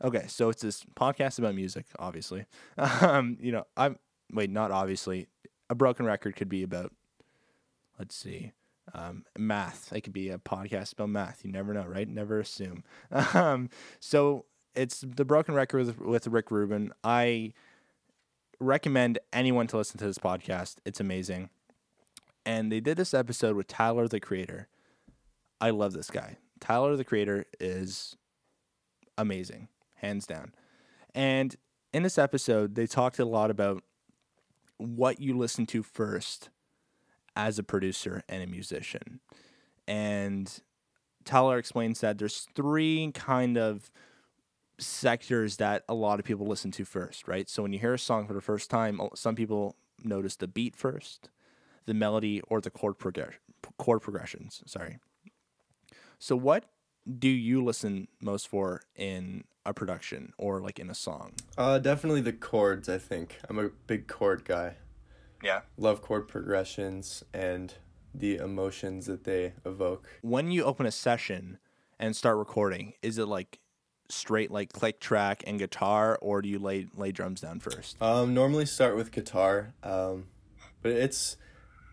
[0.03, 2.47] Okay, so it's this podcast about music, obviously.
[2.79, 3.99] Um, you know, I'm
[4.33, 5.29] wait, not obviously.
[5.71, 6.93] A broken record could be about,
[7.99, 8.53] let's see,
[8.95, 9.93] um, math.
[9.93, 11.45] It could be a podcast about math.
[11.45, 12.09] You never know, right?
[12.09, 12.85] Never assume.
[13.35, 16.93] Um, so it's the broken record with, with Rick Rubin.
[17.05, 17.53] I
[18.59, 20.77] recommend anyone to listen to this podcast.
[20.85, 21.51] It's amazing.
[22.45, 24.69] And they did this episode with Tyler the Creator.
[25.61, 26.39] I love this guy.
[26.63, 28.17] Tyler the Creator is
[29.19, 30.55] amazing, hands down.
[31.13, 31.57] And
[31.93, 33.83] in this episode, they talked a lot about
[34.77, 36.51] what you listen to first
[37.35, 39.19] as a producer and a musician.
[39.89, 40.63] And
[41.25, 43.91] Tyler explains that there's three kind of
[44.79, 47.49] sectors that a lot of people listen to first, right?
[47.49, 50.77] So when you hear a song for the first time, some people notice the beat
[50.77, 51.29] first,
[51.87, 53.41] the melody, or the chord progression,
[53.79, 54.63] chord progressions.
[54.65, 55.01] Sorry.
[56.23, 56.67] So what
[57.19, 61.33] do you listen most for in a production or like in a song?
[61.59, 62.89] Uh, definitely the chords.
[62.89, 64.77] I think I'm a big chord guy.
[65.43, 65.63] Yeah.
[65.77, 67.75] Love chord progressions and
[68.15, 70.09] the emotions that they evoke.
[70.21, 71.59] When you open a session
[71.99, 73.59] and start recording, is it like
[74.09, 78.01] straight like click track and guitar, or do you lay lay drums down first?
[78.01, 79.75] Um, normally start with guitar.
[79.83, 80.27] Um,
[80.83, 81.37] but it's,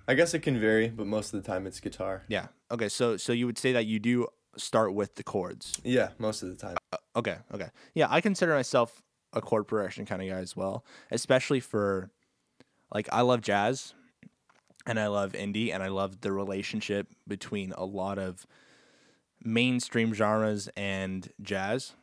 [0.09, 2.23] I guess it can vary, but most of the time it's guitar.
[2.27, 2.47] Yeah.
[2.71, 2.89] Okay.
[2.89, 5.73] So so you would say that you do start with the chords.
[5.83, 6.77] Yeah, most of the time.
[6.91, 7.37] Uh, okay.
[7.53, 7.67] Okay.
[7.93, 12.09] Yeah, I consider myself a chord progression kind of guy as well, especially for
[12.91, 13.93] like I love jazz
[14.87, 18.47] and I love indie and I love the relationship between a lot of
[19.43, 21.93] mainstream genres and jazz.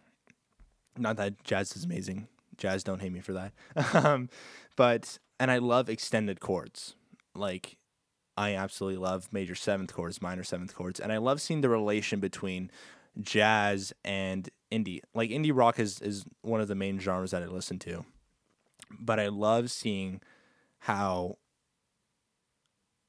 [0.97, 2.29] Not that jazz is amazing.
[2.57, 3.53] Jazz don't hate me for that.
[3.95, 4.29] um,
[4.77, 6.95] but and I love extended chords.
[7.35, 7.77] Like
[8.37, 12.21] I absolutely love major seventh chords, minor seventh chords, and I love seeing the relation
[12.21, 12.71] between
[13.21, 15.01] jazz and indie.
[15.15, 18.05] Like indie rock is is one of the main genres that I listen to.
[18.99, 20.21] But I love seeing
[20.81, 21.39] how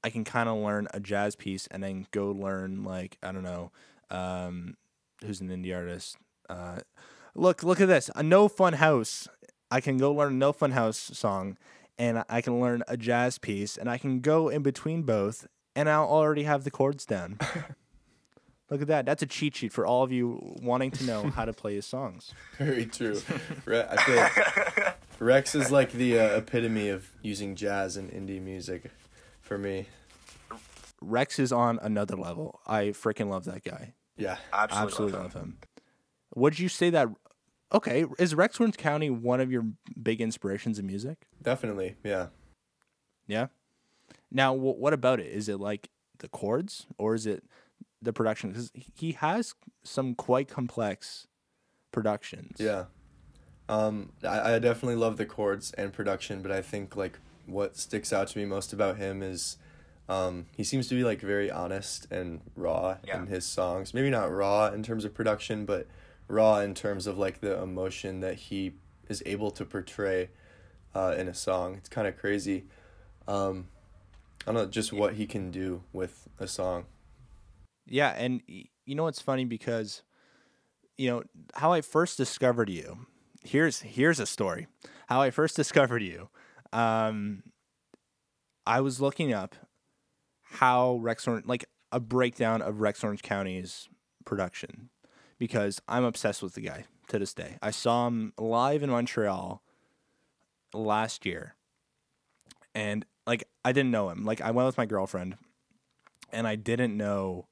[0.03, 3.43] I can kind of learn a jazz piece and then go learn like I don't
[3.43, 3.71] know
[4.09, 4.75] um,
[5.23, 6.17] who's an indie artist.
[6.49, 6.79] Uh,
[7.35, 8.09] look, look at this.
[8.15, 9.27] A No Fun House.
[9.69, 11.57] I can go learn a No Fun House song
[11.97, 15.89] and I can learn a jazz piece and I can go in between both and
[15.89, 17.37] I'll already have the chords down.
[18.69, 19.05] Look at that.
[19.05, 21.85] That's a cheat sheet for all of you wanting to know how to play his
[21.85, 22.33] songs.
[22.57, 23.21] Very true.
[23.65, 28.41] Re- I feel like Rex is like the uh, epitome of using jazz and indie
[28.41, 28.91] music
[29.41, 29.87] for me.
[30.99, 32.59] Rex is on another level.
[32.67, 33.93] I freaking love that guy.
[34.17, 34.37] Yeah.
[34.51, 35.57] Absolutely, Absolutely love love him.
[36.35, 37.07] Would you say that?
[37.73, 39.65] Okay, is Rex Orange County one of your
[40.01, 41.27] big inspirations in music?
[41.41, 41.95] Definitely.
[42.03, 42.27] Yeah.
[43.27, 43.47] Yeah.
[44.31, 45.27] Now, wh- what about it?
[45.27, 47.43] Is it like the chords or is it
[48.01, 48.51] the production?
[48.51, 49.53] Because he has
[49.83, 51.27] some quite complex
[51.91, 52.55] productions.
[52.57, 52.85] Yeah.
[53.67, 58.13] Um, I, I definitely love the chords and production, but I think like what sticks
[58.13, 59.57] out to me most about him is
[60.07, 63.19] um, he seems to be like very honest and raw Yeah.
[63.19, 63.93] in his songs.
[63.93, 65.85] Maybe not raw in terms of production, but
[66.27, 68.73] raw in terms of like the emotion that he
[69.09, 70.29] is able to portray
[70.95, 71.75] uh, in a song.
[71.75, 72.65] It's kind of crazy.
[73.27, 73.67] Um,
[74.45, 76.85] I don't know just what he can do with a song.
[77.85, 80.03] Yeah, and you know what's funny because
[80.97, 81.23] you know
[81.55, 83.07] how I first discovered you.
[83.43, 84.67] Here's here's a story.
[85.07, 86.29] How I first discovered you.
[86.73, 87.43] Um,
[88.65, 89.55] I was looking up
[90.43, 93.87] how Rex Orange, like a breakdown of Rex Orange County's
[94.25, 94.89] production,
[95.37, 97.57] because I'm obsessed with the guy to this day.
[97.61, 99.61] I saw him live in Montreal
[100.73, 101.55] last year,
[102.75, 104.23] and like I didn't know him.
[104.25, 105.35] Like I went with my girlfriend,
[106.31, 107.47] and I didn't know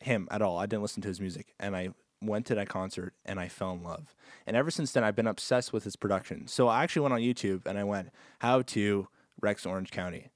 [0.00, 0.58] him at all.
[0.58, 1.90] I didn't listen to his music, and I
[2.22, 4.14] went to that concert and I fell in love.
[4.46, 6.48] And ever since then, I've been obsessed with his production.
[6.48, 9.08] So I actually went on YouTube and I went, "How to
[9.40, 10.30] Rex Orange County,"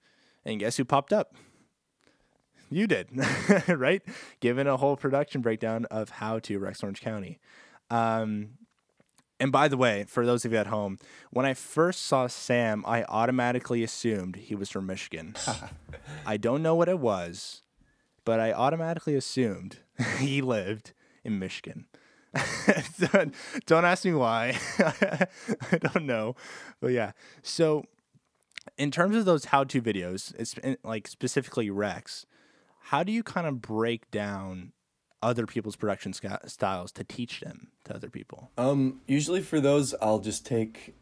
[0.45, 1.35] and guess who popped up?
[2.71, 3.09] You did,
[3.69, 4.03] right?
[4.39, 7.41] Given a whole production breakdown of how to Rex Orange County.
[7.91, 8.51] Um,
[9.41, 10.99] and by the way, for those of you at home,
[11.31, 15.35] when I first saw Sam, I automatically assumed he was from Michigan.
[16.27, 17.63] I don't know what it was,
[18.25, 19.79] but I automatically assumed
[20.19, 20.93] he lived
[21.25, 21.87] in Michigan.
[23.13, 23.35] don't,
[23.67, 24.57] don't ask me why.
[24.79, 26.37] I don't know.
[26.81, 27.13] But yeah.
[27.43, 27.85] So,
[28.79, 30.55] in terms of those how to videos, it's
[30.85, 32.27] like specifically Rex,
[32.81, 34.73] how do you kind of break down
[35.23, 38.51] other people's production sc- styles to teach them to other people?
[38.57, 40.95] Um, usually for those, I'll just take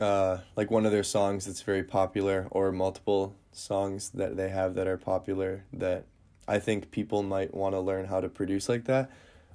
[0.00, 4.74] uh, like one of their songs that's very popular or multiple songs that they have
[4.74, 6.06] that are popular that
[6.46, 9.10] I think people might want to learn how to produce like that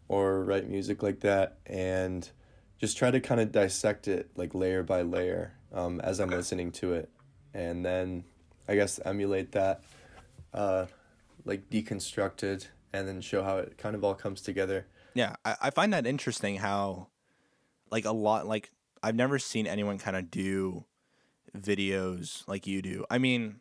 [0.07, 2.29] or write music like that and
[2.77, 6.71] just try to kind of dissect it like layer by layer um, as I'm listening
[6.73, 7.09] to it
[7.53, 8.25] and then
[8.67, 9.81] I guess emulate that
[10.53, 10.85] uh,
[11.45, 14.87] like deconstructed and then show how it kind of all comes together.
[15.13, 17.07] Yeah, I, I find that interesting how,
[17.91, 20.85] like, a lot, like, I've never seen anyone kind of do
[21.57, 23.05] videos like you do.
[23.09, 23.59] I mean,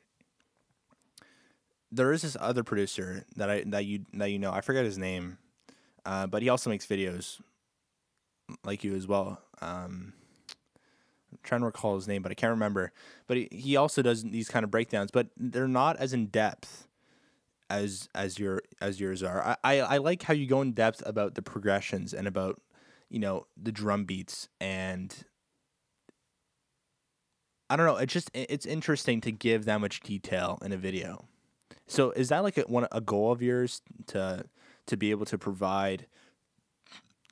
[1.90, 4.52] there is this other producer that I that you that you know.
[4.52, 5.38] I forget his name,
[6.06, 7.40] uh, but he also makes videos
[8.64, 9.42] like you as well.
[9.60, 10.14] Um,
[11.32, 12.92] I'm trying to recall his name, but I can't remember.
[13.26, 16.86] But he, he also does these kind of breakdowns, but they're not as in depth
[17.72, 19.42] as as your as yours are.
[19.42, 22.60] I, I, I like how you go in depth about the progressions and about
[23.08, 25.24] you know the drum beats and
[27.70, 27.96] I don't know.
[27.96, 31.24] It's just it's interesting to give that much detail in a video.
[31.86, 34.44] So is that like a one a goal of yours to
[34.86, 36.06] to be able to provide?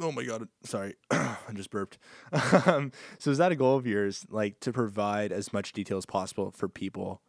[0.00, 0.48] Oh my god!
[0.64, 1.98] Sorry, I just burped.
[2.66, 6.06] um, so is that a goal of yours, like to provide as much detail as
[6.06, 7.20] possible for people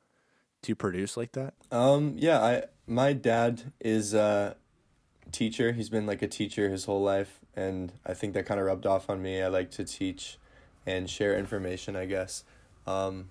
[0.63, 1.53] to produce like that?
[1.71, 4.55] Um, yeah, I my dad is a
[5.31, 5.71] teacher.
[5.71, 8.85] He's been like a teacher his whole life, and I think that kind of rubbed
[8.85, 9.41] off on me.
[9.41, 10.37] I like to teach
[10.85, 12.43] and share information, I guess.
[12.87, 13.29] Um,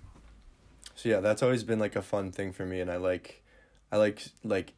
[0.95, 3.43] so yeah, that's always been like a fun thing for me, and I like,
[3.91, 4.73] I like like,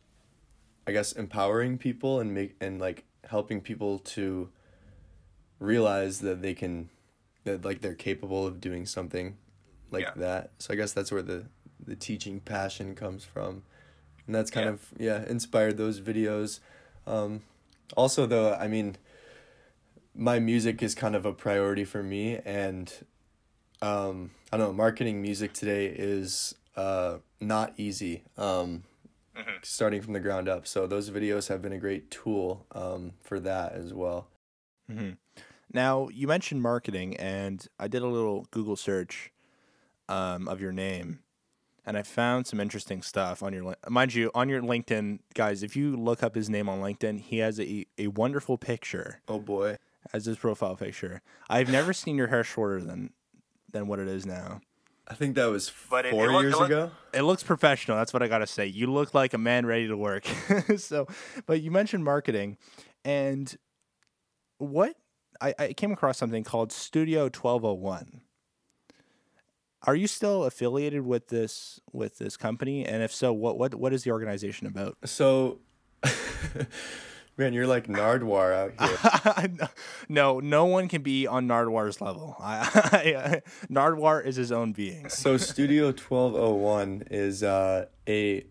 [0.86, 4.50] I guess empowering people and make and like helping people to
[5.60, 6.90] realize that they can,
[7.46, 9.38] that like they're capable of doing something
[9.92, 10.12] like yeah.
[10.18, 10.52] that.
[10.60, 11.46] So I guess that's where the
[11.86, 13.64] the teaching passion comes from
[14.26, 14.72] and that's kind yeah.
[14.72, 16.60] of yeah inspired those videos
[17.08, 17.42] um,
[17.96, 18.96] also though i mean
[20.16, 22.94] my music is kind of a priority for me and
[23.82, 28.84] um, i don't know marketing music today is uh, not easy um,
[29.38, 29.52] mm-hmm.
[29.62, 33.40] starting from the ground up so those videos have been a great tool um, for
[33.40, 34.28] that as well
[34.90, 35.12] mm-hmm.
[35.74, 39.32] now you mentioned marketing and i did a little google search
[40.10, 41.20] um, of your name
[41.86, 45.64] and I found some interesting stuff on your mind you on your LinkedIn guys.
[45.64, 49.22] If you look up his name on LinkedIn, he has a a wonderful picture.
[49.28, 49.78] Oh boy,
[50.14, 51.22] as his profile picture.
[51.50, 53.12] I've never seen your hair shorter than
[53.72, 54.62] than what it is now.
[55.08, 56.92] I think that was but four it, it years ago.
[57.14, 57.98] It looks professional.
[57.98, 58.66] That's what I gotta say.
[58.66, 60.26] You look like a man ready to work.
[60.78, 61.08] so,
[61.46, 62.58] but you mentioned marketing,
[63.04, 63.56] and
[64.60, 64.96] what
[65.42, 68.22] I, I came across something called Studio Twelve Hundred oh One.
[69.86, 72.86] Are you still affiliated with this with this company?
[72.86, 74.98] And if so, what what what is the organization about?
[75.04, 75.60] So,
[77.38, 79.70] man, you're like Nardwuar out here.
[80.08, 82.38] no, no one can be on Nardwuar's level.
[82.40, 82.62] I,
[83.18, 85.10] I, Nardwuar is his own being.
[85.10, 88.46] so, Studio Twelve Oh One is uh, a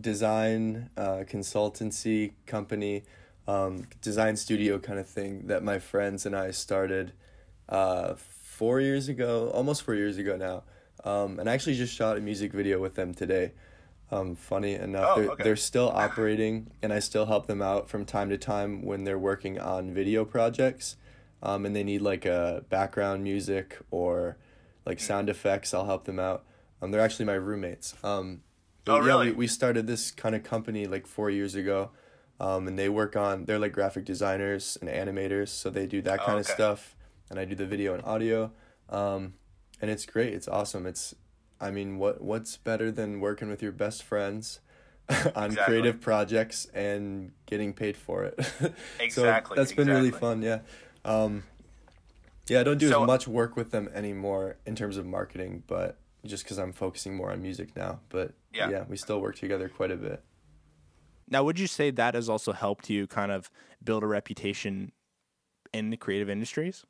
[0.00, 3.04] design uh, consultancy company,
[3.46, 7.12] um, design studio kind of thing that my friends and I started.
[7.68, 8.14] Uh,
[8.54, 10.62] four years ago, almost four years ago now,
[11.04, 13.52] um, and I actually just shot a music video with them today.
[14.12, 15.42] Um, funny enough, oh, they're, okay.
[15.42, 19.18] they're still operating, and I still help them out from time to time when they're
[19.18, 20.96] working on video projects,
[21.42, 24.36] um, and they need like a background music or
[24.86, 25.74] like sound effects.
[25.74, 26.44] I'll help them out.
[26.80, 27.94] Um, they're actually my roommates.
[28.04, 28.42] Um,
[28.86, 29.26] oh, really?
[29.26, 31.90] Yeah, we, we started this kind of company like four years ago,
[32.38, 33.46] um, and they work on.
[33.46, 36.40] They're like graphic designers and animators, so they do that kind oh, okay.
[36.40, 36.94] of stuff
[37.30, 38.52] and I do the video and audio.
[38.88, 39.34] Um,
[39.80, 40.32] and it's great.
[40.34, 40.86] It's awesome.
[40.86, 41.14] It's
[41.60, 44.60] I mean, what what's better than working with your best friends
[45.08, 45.16] on
[45.46, 45.54] Exactly.
[45.64, 48.38] creative projects and getting paid for it?
[49.00, 50.42] Exactly, So that's been really fun.
[50.42, 50.60] Yeah.
[51.04, 51.44] Um,
[52.48, 55.62] yeah, I don't do So- as much work with them anymore in terms of marketing,
[55.66, 58.00] but just because I'm focusing more on music now.
[58.08, 58.70] But Yeah.
[58.70, 60.22] yeah, we still work together quite a bit.
[61.28, 63.50] Now, would you say that has also helped you kind of
[63.82, 64.92] build a reputation
[65.72, 66.84] in the creative industries?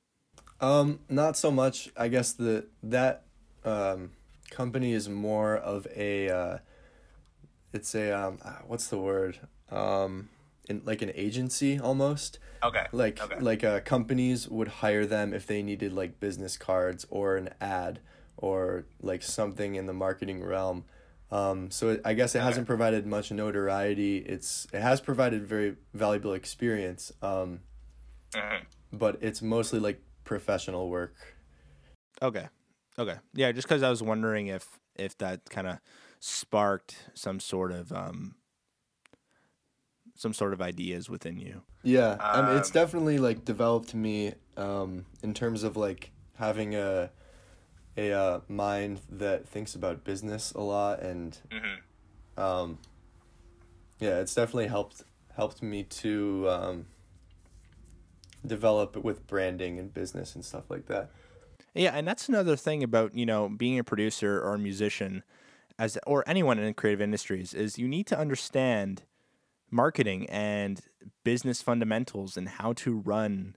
[0.64, 1.90] Um, not so much.
[1.96, 3.24] I guess the that
[3.64, 4.12] um,
[4.50, 6.58] company is more of a uh,
[7.72, 9.40] it's a um, ah, what's the word
[9.70, 10.28] um,
[10.68, 12.38] in like an agency almost.
[12.62, 12.86] Okay.
[12.92, 13.38] Like Okay.
[13.40, 18.00] like uh, companies would hire them if they needed like business cards or an ad
[18.36, 20.84] or like something in the marketing realm.
[21.30, 24.18] Um, so it, I guess it hasn't provided much notoriety.
[24.18, 27.12] It's it has provided very valuable experience.
[27.22, 27.60] Um,
[28.34, 28.64] Mm-hmm.
[28.92, 31.14] but it's mostly like professional work.
[32.22, 32.48] Okay.
[32.98, 33.16] Okay.
[33.34, 35.78] Yeah, just because I was wondering if if that kind of
[36.20, 38.36] sparked some sort of um
[40.14, 41.62] some sort of ideas within you.
[41.82, 46.74] Yeah, I mean, it's Um, definitely like developed me um, in terms of like having
[46.74, 47.10] a
[47.96, 51.80] a uh, mind that thinks about business a lot, and Mm-hmm.
[52.42, 52.78] um,
[54.00, 55.02] yeah, it's definitely helped
[55.36, 56.86] helped me to um,
[58.47, 61.11] develop with branding and business and stuff like that.
[61.74, 65.22] Yeah, and that's another thing about you know being a producer or a musician,
[65.78, 69.03] as or anyone in creative industries is you need to understand
[69.70, 70.80] marketing and
[71.24, 73.57] business fundamentals and how to run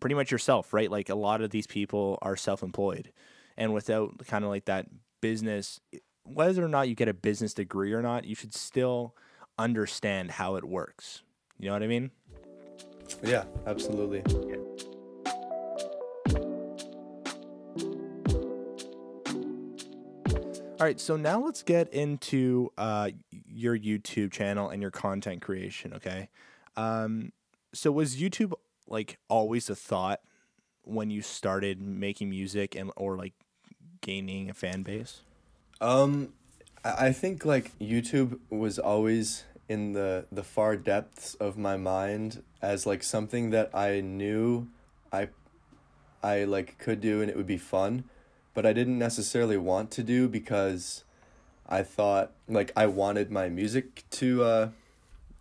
[0.00, 0.90] pretty much yourself, right?
[0.90, 3.10] Like a lot of these people are self-employed,
[3.56, 4.86] and without kind of like that
[5.22, 5.80] business,
[6.24, 9.14] whether or not you get a business degree or not, you should still
[9.58, 11.22] understand how it works.
[11.58, 12.10] You know what I mean?
[13.22, 14.22] Yeah, absolutely.
[20.80, 25.94] All right, so now let's get into uh, your YouTube channel and your content creation.
[25.94, 26.28] Okay,
[26.76, 27.32] um,
[27.72, 28.52] so was YouTube
[28.86, 30.20] like always a thought
[30.82, 33.32] when you started making music and or like
[34.00, 35.20] gaining a fan base?
[35.80, 36.34] Um,
[36.84, 42.42] I I think like YouTube was always in the the far depths of my mind
[42.60, 44.68] as like something that I knew
[45.12, 45.28] I
[46.22, 48.04] I like could do and it would be fun,
[48.54, 51.04] but I didn't necessarily want to do because
[51.68, 54.68] I thought like I wanted my music to uh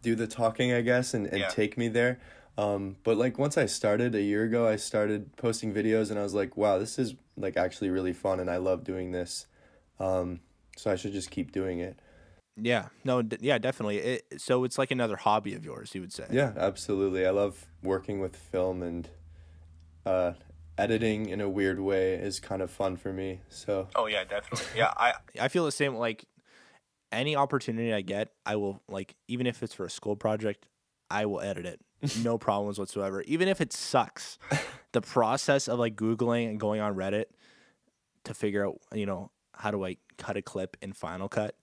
[0.01, 1.47] do the talking, I guess, and, and Yeah.
[1.47, 2.19] take me there.
[2.57, 6.23] Um, but like once I started a year ago, I started posting videos and I
[6.23, 9.47] was like, wow, this is like actually really fun and I love doing this.
[9.99, 10.41] Um,
[10.77, 11.97] so I should just keep doing it.
[12.55, 13.97] Yeah, no, d- yeah, definitely.
[13.97, 16.25] It, so it's like another hobby of yours, you would say.
[16.31, 17.25] Yeah, absolutely.
[17.25, 19.09] I love working with film and
[20.05, 20.33] uh,
[20.77, 23.41] editing in a weird way is kind of fun for me.
[23.49, 24.67] So Oh yeah, definitely.
[24.77, 25.95] yeah, I I feel the same.
[25.95, 26.25] Like
[27.11, 30.67] any opportunity I get, I will like even if it's for a school project,
[31.09, 31.81] I will edit it.
[32.23, 33.21] No problems whatsoever.
[33.23, 34.37] Even if it sucks,
[34.91, 37.25] the process of like googling and going on Reddit
[38.25, 41.55] to figure out you know how do I cut a clip in Final Cut.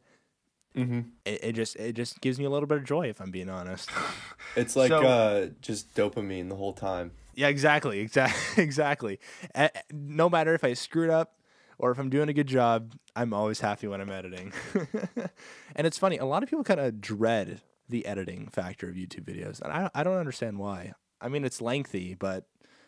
[0.77, 1.01] Mm-hmm.
[1.25, 3.49] It, it just it just gives me a little bit of joy if I'm being
[3.49, 3.91] honest.
[4.57, 7.13] it's like So- uh, just dopamine the whole time.
[7.35, 9.21] Yeah, exactly, exactly, exactly.
[9.55, 11.37] A- no matter if I screwed up
[11.79, 14.53] or if I'm doing a good job, I'm always happy when I'm editing.
[15.77, 19.25] and it's funny, a lot of people kind of dread the editing factor of YouTube
[19.25, 20.93] videos, and I I don't understand why.
[21.21, 22.47] I mean, it's lengthy, but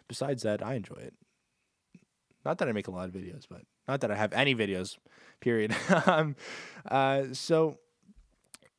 [0.09, 1.15] besides that, I enjoy it.
[2.45, 4.99] Not that I make a lot of videos, but not that I have any videos.
[5.41, 5.75] Period.
[6.07, 6.37] um,
[6.91, 7.79] uh, so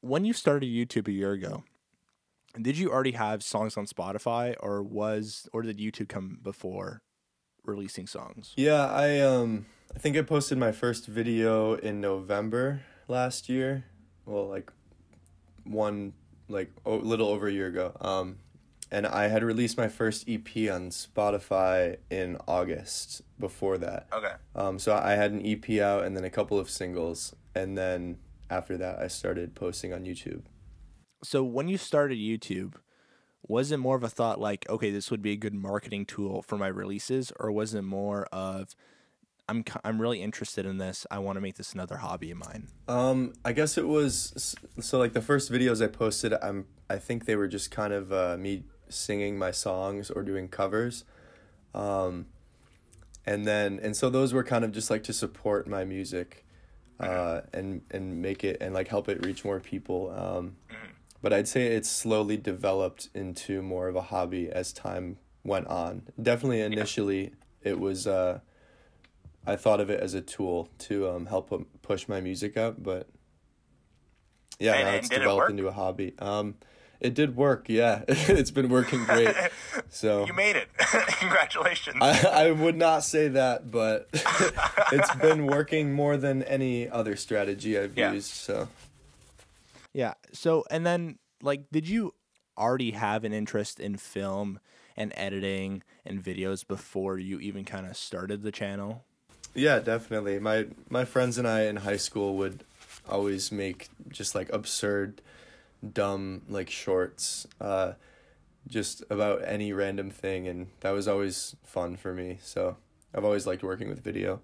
[0.02, 1.64] when you started YouTube a year ago,
[2.62, 7.02] did you already have songs on Spotify or was or did YouTube come before
[7.64, 8.54] releasing songs?
[8.58, 13.86] Yeah, I um I think I posted my first video in November last year.
[14.26, 14.72] Well, like
[15.64, 16.14] one
[16.50, 17.96] like a little over a year ago.
[18.02, 18.38] Um
[18.94, 24.08] and I had released my first EP on Spotify in August before that.
[24.14, 24.34] Okay.
[24.56, 28.20] Um so I had an EP out and then a couple of singles and then
[28.50, 30.44] after that I started posting on YouTube.
[31.24, 32.76] So when you started YouTube,
[33.42, 36.44] was it more of a thought like, okay, this would be a good marketing tool
[36.44, 38.76] for my releases or was it more of
[39.50, 41.06] I'm I'm really interested in this.
[41.12, 42.70] I want to make this another hobby of mine.
[42.88, 46.34] Um, I guess it was so like the first videos I posted.
[46.42, 50.48] I'm I think they were just kind of uh, me singing my songs or doing
[50.48, 51.04] covers,
[51.74, 52.28] um,
[53.26, 56.46] and then and so those were kind of just like to support my music,
[57.00, 60.12] uh, and and make it and like help it reach more people.
[60.12, 60.56] Um,
[61.22, 66.04] but I'd say it's slowly developed into more of a hobby as time went on.
[66.22, 67.32] Definitely initially
[67.62, 68.40] it was uh,
[69.46, 73.08] I thought of it as a tool to um, help push my music out, but
[74.60, 76.14] yeah, And- now it's did it developed into a hobby.
[76.20, 76.56] Um,
[77.04, 78.04] it did work, yeah.
[78.08, 79.36] it's been working great.
[79.90, 80.70] So You made it.
[81.20, 81.98] Congratulations.
[82.02, 84.10] I, I would not say that, but
[84.92, 88.12] it's been working more than any other strategy I've Yeah.
[88.14, 88.32] used.
[88.34, 88.70] So
[89.94, 90.14] Yeah.
[90.32, 92.14] So, and then, like, did you
[92.58, 94.60] already have an interest in film
[94.98, 99.06] and editing and videos before you even kind of started the channel?
[99.56, 100.40] yeah, definitely.
[100.40, 102.64] My my friends and I in high school would
[103.08, 105.22] always make just like absurd,
[105.92, 107.94] dumb like shorts, uh,
[108.68, 112.40] just about any random thing, and that was always fun for me.
[112.42, 112.78] So
[113.14, 114.42] I've always liked working with video.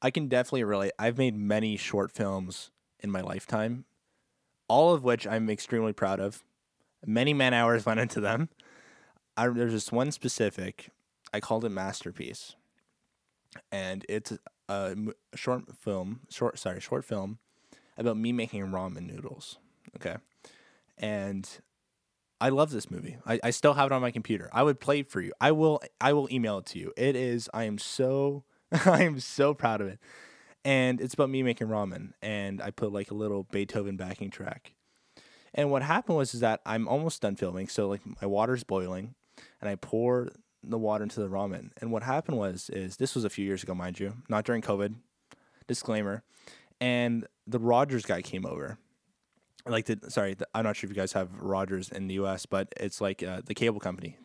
[0.00, 0.92] I can definitely relate.
[0.98, 3.84] I've made many short films in my lifetime,
[4.68, 6.42] all of which I'm extremely proud of.
[7.04, 8.48] Many man hours went into them.
[9.36, 10.90] I, there's just one specific.
[11.32, 12.56] I called it masterpiece,
[13.70, 14.32] and it's
[14.68, 14.96] a
[15.34, 16.20] short film.
[16.30, 17.38] Short, sorry, short film
[17.96, 19.58] about me making ramen noodles.
[19.96, 20.16] Okay,
[20.98, 21.48] and
[22.40, 23.18] I love this movie.
[23.24, 24.50] I, I still have it on my computer.
[24.52, 25.32] I would play it for you.
[25.40, 25.80] I will.
[26.00, 26.92] I will email it to you.
[26.96, 27.48] It is.
[27.54, 28.44] I am so.
[28.86, 30.00] I am so proud of it.
[30.64, 32.12] And it's about me making ramen.
[32.22, 34.74] And I put like a little Beethoven backing track.
[35.54, 37.68] And what happened was is that I'm almost done filming.
[37.68, 39.14] So like my water's boiling,
[39.60, 40.30] and I pour
[40.64, 41.70] the water into the ramen.
[41.80, 44.62] And what happened was is this was a few years ago, mind you, not during
[44.62, 44.94] COVID.
[45.66, 46.22] Disclaimer.
[46.80, 48.78] And the Rogers guy came over.
[49.66, 52.68] Like the sorry, I'm not sure if you guys have Rogers in the U.S., but
[52.76, 54.16] it's like uh, the cable company.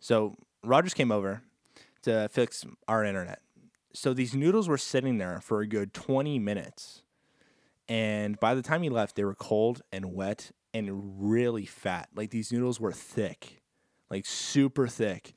[0.00, 1.42] So Rogers came over
[2.02, 3.40] to fix our internet.
[3.92, 7.02] So these noodles were sitting there for a good 20 minutes.
[7.88, 12.08] And by the time he left, they were cold and wet and really fat.
[12.14, 13.62] Like these noodles were thick,
[14.10, 15.34] like super thick.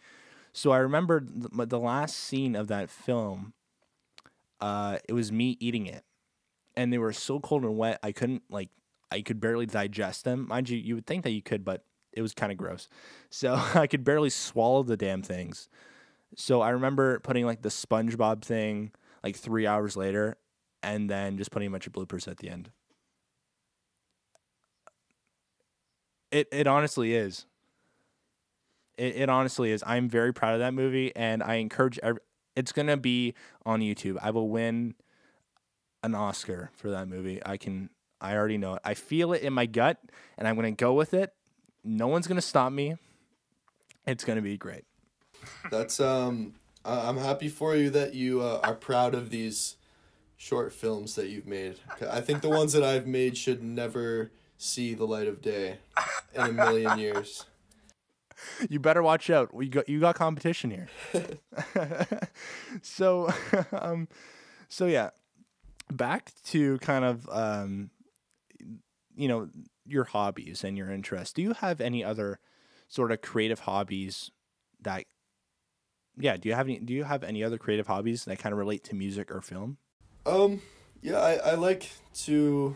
[0.53, 3.53] So I remember the, the last scene of that film,
[4.59, 6.03] uh, it was me eating it.
[6.75, 8.69] And they were so cold and wet, I couldn't, like,
[9.11, 10.47] I could barely digest them.
[10.47, 11.83] Mind you, you would think that you could, but
[12.13, 12.87] it was kind of gross.
[13.29, 15.69] So I could barely swallow the damn things.
[16.35, 18.91] So I remember putting like the SpongeBob thing
[19.23, 20.37] like three hours later,
[20.81, 22.71] and then just putting a bunch of bloopers at the end.
[26.31, 27.45] It it honestly is.
[28.97, 29.83] It it honestly is.
[29.85, 31.99] I'm very proud of that movie, and I encourage.
[32.01, 32.21] Every,
[32.55, 33.33] it's gonna be
[33.65, 34.17] on YouTube.
[34.21, 34.95] I will win
[36.03, 37.41] an Oscar for that movie.
[37.45, 37.89] I can.
[38.21, 38.81] I already know it.
[38.85, 39.97] I feel it in my gut,
[40.37, 41.33] and I'm gonna go with it.
[41.83, 42.95] No one's gonna stop me.
[44.05, 44.85] It's gonna be great.
[45.69, 46.53] That's um.
[46.83, 49.75] I'm happy for you that you uh, are proud of these
[50.35, 51.75] short films that you've made.
[52.09, 55.77] I think the ones that I've made should never see the light of day
[56.33, 57.45] in a million years.
[58.69, 59.53] you better watch out.
[59.53, 60.87] We got you got competition here.
[62.81, 63.31] so,
[63.71, 64.07] um,
[64.69, 65.11] so yeah,
[65.91, 67.91] back to kind of um,
[69.15, 69.49] you know
[69.85, 71.33] your hobbies and your interests.
[71.33, 72.39] Do you have any other
[72.87, 74.31] sort of creative hobbies
[74.81, 75.05] that?
[76.17, 76.79] Yeah, do you have any?
[76.79, 79.77] Do you have any other creative hobbies that kind of relate to music or film?
[80.25, 80.61] Um,
[81.01, 81.89] yeah, I, I like
[82.25, 82.75] to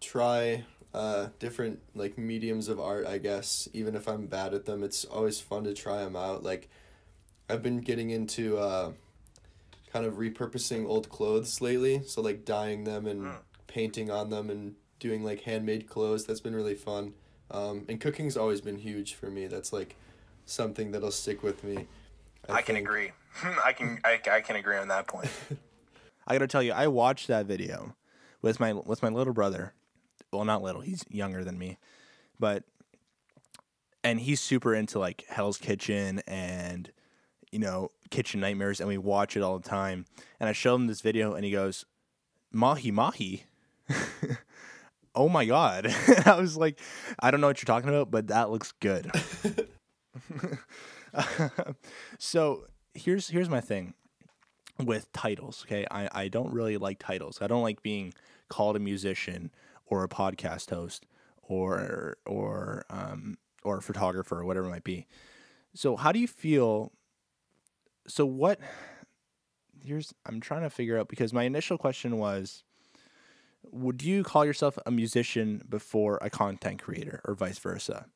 [0.00, 0.64] try
[0.94, 3.06] uh, different like mediums of art.
[3.06, 6.42] I guess even if I'm bad at them, it's always fun to try them out.
[6.42, 6.68] Like,
[7.50, 8.92] I've been getting into uh,
[9.92, 12.02] kind of repurposing old clothes lately.
[12.06, 13.28] So like dyeing them and
[13.66, 16.26] painting on them and doing like handmade clothes.
[16.26, 17.14] That's been really fun.
[17.50, 19.46] Um, and cooking's always been huge for me.
[19.46, 19.96] That's like
[20.44, 21.86] something that'll stick with me.
[22.48, 23.12] I can agree.
[23.64, 25.30] I can I, I can agree on that point.
[26.26, 27.96] I gotta tell you, I watched that video
[28.42, 29.74] with my with my little brother.
[30.32, 31.78] Well, not little; he's younger than me,
[32.38, 32.64] but
[34.04, 36.90] and he's super into like Hell's Kitchen and
[37.50, 40.04] you know Kitchen Nightmares, and we watch it all the time.
[40.38, 41.86] And I showed him this video, and he goes,
[42.52, 43.44] "Mahi mahi."
[45.18, 45.92] oh my god!
[46.26, 46.78] I was like,
[47.18, 49.10] I don't know what you're talking about, but that looks good.
[52.18, 53.94] so here's here's my thing
[54.78, 55.64] with titles.
[55.66, 57.42] Okay, I I don't really like titles.
[57.42, 58.14] I don't like being
[58.48, 59.50] called a musician
[59.86, 61.04] or a podcast host
[61.42, 65.06] or or um or a photographer or whatever it might be.
[65.74, 66.92] So how do you feel?
[68.06, 68.60] So what?
[69.84, 72.62] Here's I'm trying to figure out because my initial question was
[73.70, 78.06] would you call yourself a musician before a content creator or vice versa?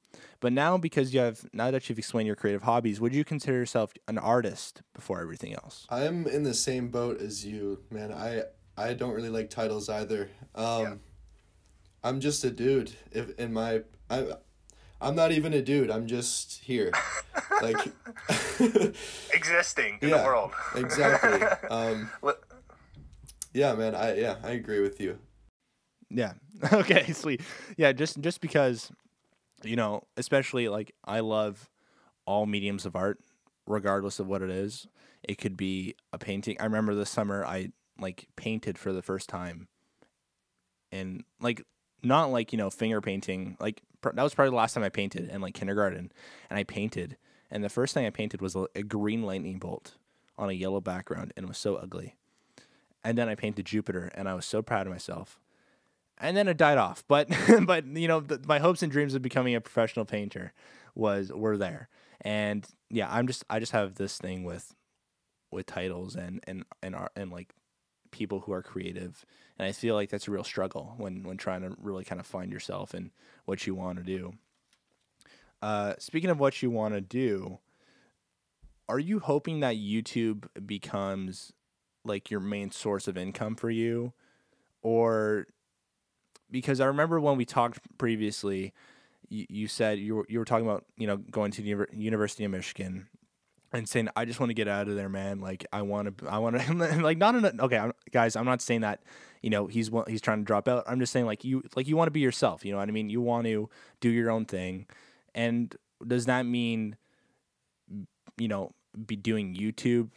[0.41, 3.57] But now because you have now that you've explained your creative hobbies, would you consider
[3.57, 5.87] yourself an artist before everything else?
[5.91, 8.13] I'm in the same boat as you, man.
[8.13, 8.43] I
[8.77, 10.31] I don't really like titles either.
[10.55, 10.95] Um Yeah.
[12.05, 12.93] I'm just a dude.
[13.11, 14.33] If in my I
[15.01, 15.91] I'm not even a dude.
[15.91, 16.93] I'm just here.
[17.61, 17.77] Like
[19.35, 20.53] Existing in yeah, the world.
[20.77, 21.41] exactly.
[21.71, 22.11] Um,
[23.53, 23.95] yeah, man.
[23.95, 25.19] I yeah, I agree with you.
[26.13, 26.35] Yeah.
[26.73, 27.41] Okay, sweet.
[27.77, 28.93] Yeah, just just because
[29.65, 31.69] you know, especially like I love
[32.25, 33.19] all mediums of art
[33.67, 34.87] regardless of what it is.
[35.25, 36.57] It could be a painting.
[36.61, 39.69] I remember this summer I like painted for the first time.
[40.91, 41.63] And like
[42.03, 43.57] not like, you know, finger painting.
[43.59, 46.13] Like pr- that was probably the last time I painted in like kindergarten
[46.51, 47.17] and I painted
[47.51, 49.97] and the first thing I painted was a, green lightning bolt
[50.39, 52.17] on a yellow background and it was so ugly.
[53.05, 55.39] And then I painted Jupiter and I was so proud of myself
[56.19, 57.05] and then it died off.
[57.09, 57.29] But
[57.67, 60.53] but you know, the, my hopes and dreams of becoming a professional painter
[60.95, 61.89] was were there.
[62.21, 64.75] And yeah, I'm just I just have this thing with
[65.51, 67.55] with titles and and and art and like
[68.11, 69.25] people who are creative,
[69.59, 72.27] and I feel like that's a real struggle when when trying to really kind of
[72.27, 73.11] find yourself and
[73.45, 74.35] what you want to do.
[75.61, 77.59] Uh, speaking of what you want to do,
[78.89, 81.53] are you hoping that YouTube becomes
[82.05, 84.13] like your main source of income for you,
[84.83, 85.47] or
[86.53, 88.73] because I remember when we talked previously,
[89.29, 92.45] you, you said you were you were talking about you know going to the University
[92.45, 93.09] of Michigan
[93.73, 95.41] and saying I just want to get out of there, man.
[95.41, 98.37] Like I want to, I want to, like not in a, okay, I'm, guys.
[98.37, 99.03] I'm not saying that
[99.41, 100.85] you know he's he's trying to drop out.
[100.87, 102.65] I'm just saying like you like you want to be yourself.
[102.65, 103.09] You know what I mean?
[103.09, 103.69] You want to
[104.01, 104.87] do your own thing,
[105.35, 105.75] and
[106.07, 106.97] does that mean
[108.37, 108.73] you know
[109.07, 110.11] be doing YouTube?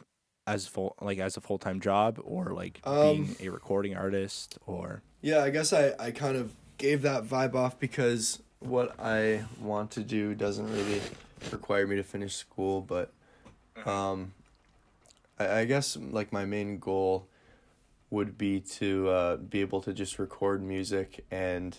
[0.47, 4.59] As full like as a full time job or like um, being a recording artist
[4.67, 9.45] or Yeah, I guess I, I kind of gave that vibe off because what I
[9.59, 11.01] want to do doesn't really
[11.51, 13.11] require me to finish school, but
[13.87, 14.33] um,
[15.39, 17.27] I, I guess like my main goal
[18.11, 21.75] would be to uh, be able to just record music and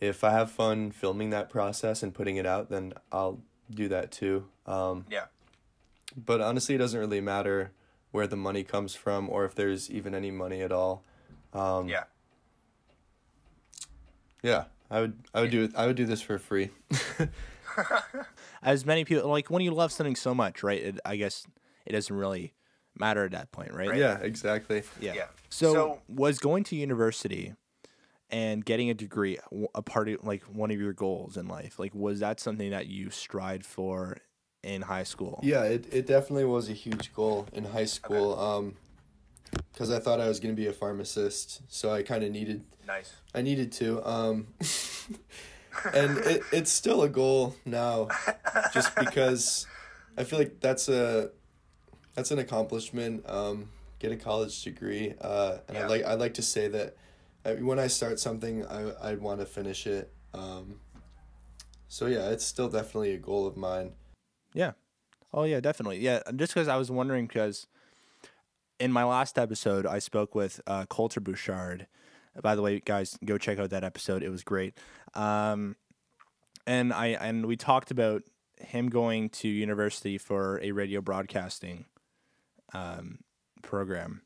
[0.00, 3.40] if I have fun filming that process and putting it out, then I'll
[3.70, 4.46] do that too.
[4.66, 5.26] Um, Yeah.
[6.16, 7.70] but honestly, it doesn't really matter
[8.10, 11.04] where the money comes from or if there's even any money at all.
[11.52, 12.04] Um, Yeah.
[14.42, 15.14] Yeah, I would.
[15.34, 15.72] I would do it.
[15.76, 16.70] I would do this for free.
[18.62, 20.82] as many people like when you love something so much, right?
[20.82, 21.46] It, I guess
[21.86, 22.54] it doesn't really
[22.98, 23.96] matter at that point, right?
[23.96, 24.82] yeah, exactly.
[25.00, 25.14] Yeah.
[25.14, 25.26] Yeah.
[25.48, 27.54] So, So- was going to university
[28.28, 29.38] and getting a degree
[29.74, 31.78] a part of like one of your goals in life?
[31.78, 34.18] Like, was that something that you strived for
[34.62, 35.40] in high school?
[35.42, 38.38] Yeah, it it definitely was a huge goal in high school.
[38.38, 38.76] Um,
[39.80, 43.14] because I thought I was gonna be a pharmacist, so I kind of needed Nice.
[43.34, 44.06] I needed to.
[44.06, 44.48] Um,
[45.94, 48.08] and it, it's still a goal now,
[48.74, 49.66] just because
[50.18, 51.30] I feel like that's a
[52.14, 53.24] that's an accomplishment.
[53.26, 53.70] Um,
[54.00, 56.96] get a college degree, uh, and I like I like to say that
[57.46, 60.12] uh, when I start something, I I want to finish it.
[60.34, 60.80] Um,
[61.88, 63.92] so yeah, it's still definitely a goal of mine.
[64.52, 64.72] Yeah.
[65.32, 66.00] Oh yeah, definitely.
[66.00, 67.66] Yeah, just because I was wondering because
[68.80, 71.86] in my last episode I spoke with uh, Coulter Bouchard.
[72.42, 74.22] By the way, guys, go check out that episode.
[74.22, 74.76] It was great.
[75.14, 75.76] Um,
[76.66, 78.22] and I and we talked about
[78.58, 81.86] him going to university for a radio broadcasting
[82.72, 83.18] um,
[83.62, 84.22] program.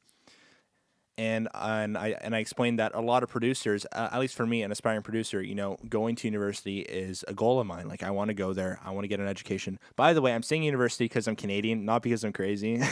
[1.16, 4.46] And and I and I explained that a lot of producers, uh, at least for
[4.46, 7.86] me, an aspiring producer, you know, going to university is a goal of mine.
[7.86, 9.78] Like I want to go there, I want to get an education.
[9.94, 12.82] By the way, I'm saying university because I'm Canadian, not because I'm crazy.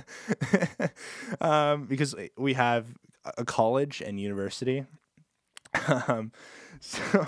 [1.40, 2.86] um, because we have
[3.36, 4.84] a college and university.
[6.08, 6.32] um,
[6.80, 7.26] so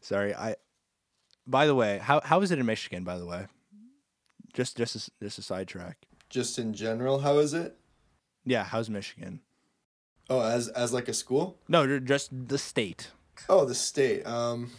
[0.00, 0.56] sorry, I.
[1.46, 3.04] By the way, how how is it in Michigan?
[3.04, 3.46] By the way,
[4.52, 5.98] just just a, just a sidetrack.
[6.28, 7.76] Just in general, how is it?
[8.48, 9.40] Yeah, how's Michigan?
[10.30, 11.58] Oh, as as like a school?
[11.68, 13.10] No, just the state.
[13.46, 14.26] Oh, the state.
[14.26, 14.70] Um,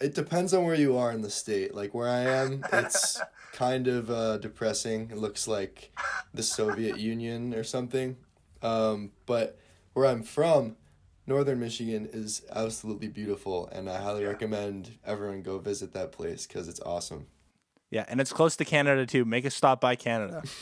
[0.00, 1.74] it depends on where you are in the state.
[1.74, 3.20] Like where I am, it's
[3.52, 5.10] kind of uh, depressing.
[5.10, 5.90] It looks like
[6.32, 8.16] the Soviet Union or something.
[8.62, 9.58] Um, but
[9.94, 10.76] where I'm from,
[11.26, 16.68] northern Michigan is absolutely beautiful, and I highly recommend everyone go visit that place because
[16.68, 17.26] it's awesome.
[17.90, 19.24] Yeah, and it's close to Canada too.
[19.24, 20.44] Make a stop by Canada.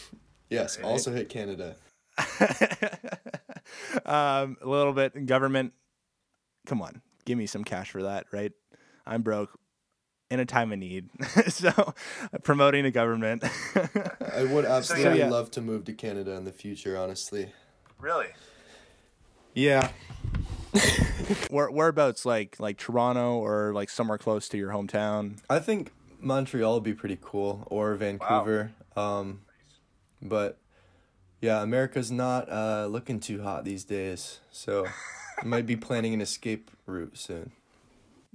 [0.51, 1.77] Yes, also hit Canada.
[4.07, 5.73] um, a little bit government.
[6.67, 8.53] Come on, give me some cash for that, right?
[9.07, 9.59] I'm broke
[10.31, 11.09] in a time of need,
[11.49, 11.95] so
[12.45, 13.45] promoting the government.
[14.35, 15.29] I would absolutely yeah.
[15.29, 17.53] love to move to Canada in the future, honestly.
[17.99, 18.29] Really?
[19.55, 19.91] Yeah.
[21.51, 25.39] Where whereabouts, like like Toronto or like somewhere close to your hometown?
[25.51, 25.91] I think
[26.21, 28.73] Montreal would be pretty cool or Vancouver.
[28.97, 29.41] Um,
[30.23, 30.59] but
[31.41, 34.87] yeah, America's not uh, looking too hot these days, so
[35.41, 37.53] I might be planning an escape route soon.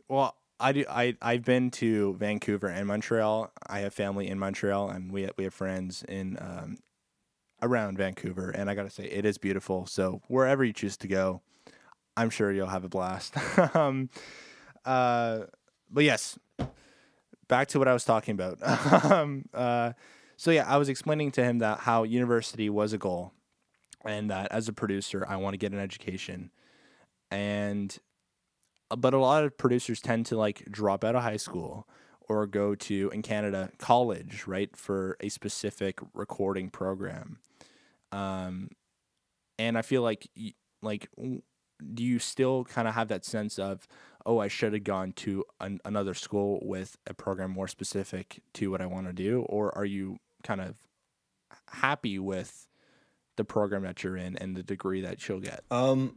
[0.08, 0.86] Well, I do.
[0.90, 3.52] I I've been to Vancouver and Montreal.
[3.68, 6.78] I have family in Montreal, and we we have friends in um,
[7.62, 8.50] around Vancouver.
[8.50, 9.86] And I gotta say, it is beautiful.
[9.86, 11.42] So wherever you choose to go,
[12.18, 13.36] I'm sure you'll have a blast.
[13.76, 14.10] um,
[14.86, 15.42] uh,
[15.92, 16.40] but yes,
[17.48, 18.60] back to what I was talking about.
[19.12, 19.94] um, uh,
[20.38, 23.34] so yeah, I was explaining to him that how university was a goal,
[24.04, 26.52] and that as a producer, I want to get an education,
[27.32, 27.98] and
[28.92, 31.88] uh, but a lot of producers tend to like drop out of high school
[32.28, 37.40] or go to in Canada college, right, for a specific recording program.
[38.12, 38.70] Um,
[39.60, 40.28] and I feel like
[40.82, 41.10] like
[41.94, 43.88] do you still kind of have that sense of
[44.26, 48.72] oh I should have gone to an, another school with a program more specific to
[48.72, 50.76] what I want to do, or are you kind of
[51.70, 52.68] happy with
[53.36, 55.64] the program that you're in and the degree that you'll get?
[55.70, 56.16] Um,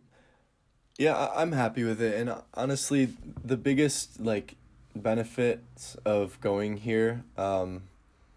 [0.98, 3.14] yeah, I'm happy with it, and uh, honestly,
[3.44, 4.56] the biggest like
[4.94, 7.82] benefits of going here um,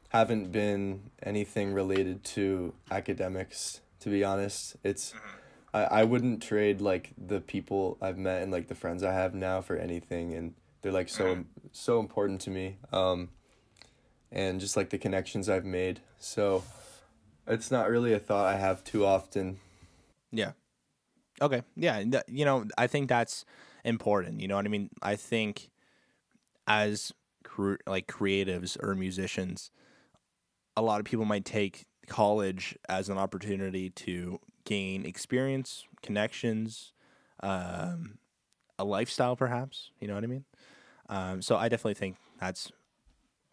[0.09, 3.81] haven't been anything related to academics.
[4.01, 5.13] To be honest, it's
[5.73, 9.33] I, I wouldn't trade like the people I've met and like the friends I have
[9.33, 12.77] now for anything, and they're like so so important to me.
[12.91, 13.29] Um,
[14.31, 16.63] and just like the connections I've made, so
[17.47, 19.57] it's not really a thought I have too often.
[20.31, 20.51] Yeah.
[21.41, 21.63] Okay.
[21.75, 22.03] Yeah.
[22.27, 23.45] You know, I think that's
[23.83, 24.41] important.
[24.41, 24.89] You know what I mean?
[25.01, 25.69] I think
[26.67, 27.11] as
[27.43, 29.71] cre- like creatives or musicians,
[30.77, 36.93] a lot of people might take college as an opportunity to gain experience, connections,
[37.41, 38.17] um,
[38.77, 39.91] a lifestyle, perhaps.
[39.99, 40.45] You know what I mean?
[41.09, 42.71] Um, so I definitely think that's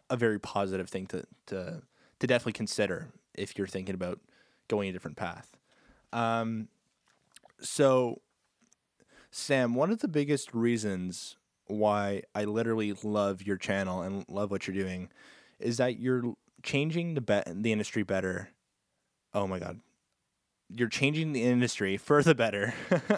[0.09, 1.81] a very positive thing to to
[2.19, 4.19] to definitely consider if you're thinking about
[4.67, 5.57] going a different path.
[6.11, 6.67] Um,
[7.61, 8.21] so,
[9.31, 11.37] Sam, one of the biggest reasons
[11.67, 15.09] why I literally love your channel and love what you're doing
[15.59, 16.33] is that you're
[16.63, 18.49] changing the be- the industry better.
[19.33, 19.79] Oh my god.
[20.69, 22.73] You're changing the industry for the better.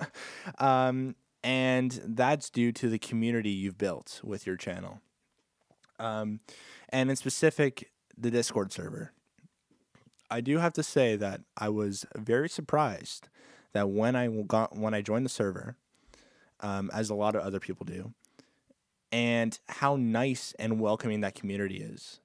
[0.60, 5.02] um, and that's due to the community you've built with your channel.
[6.00, 6.40] Um,
[6.92, 9.14] and in specific, the Discord server.
[10.30, 13.30] I do have to say that I was very surprised
[13.74, 15.76] that when I got when I joined the server,
[16.62, 18.14] um, as a lot of other people do,
[19.12, 22.22] and how nice and welcoming that community is,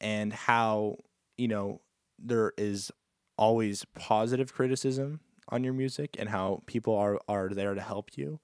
[0.00, 0.98] and how
[1.38, 1.80] you know
[2.18, 2.90] there is
[3.38, 8.40] always positive criticism on your music, and how people are are there to help you.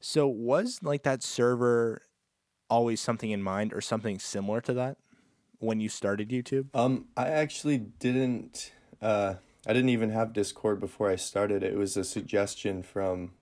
[0.00, 2.02] So was like that server
[2.70, 4.96] always something in mind, or something similar to that
[5.64, 6.66] when you started YouTube?
[6.74, 8.72] Um, I actually didn't.
[9.00, 9.34] Uh,
[9.66, 11.62] I didn't even have Discord before I started.
[11.62, 13.32] It was a suggestion from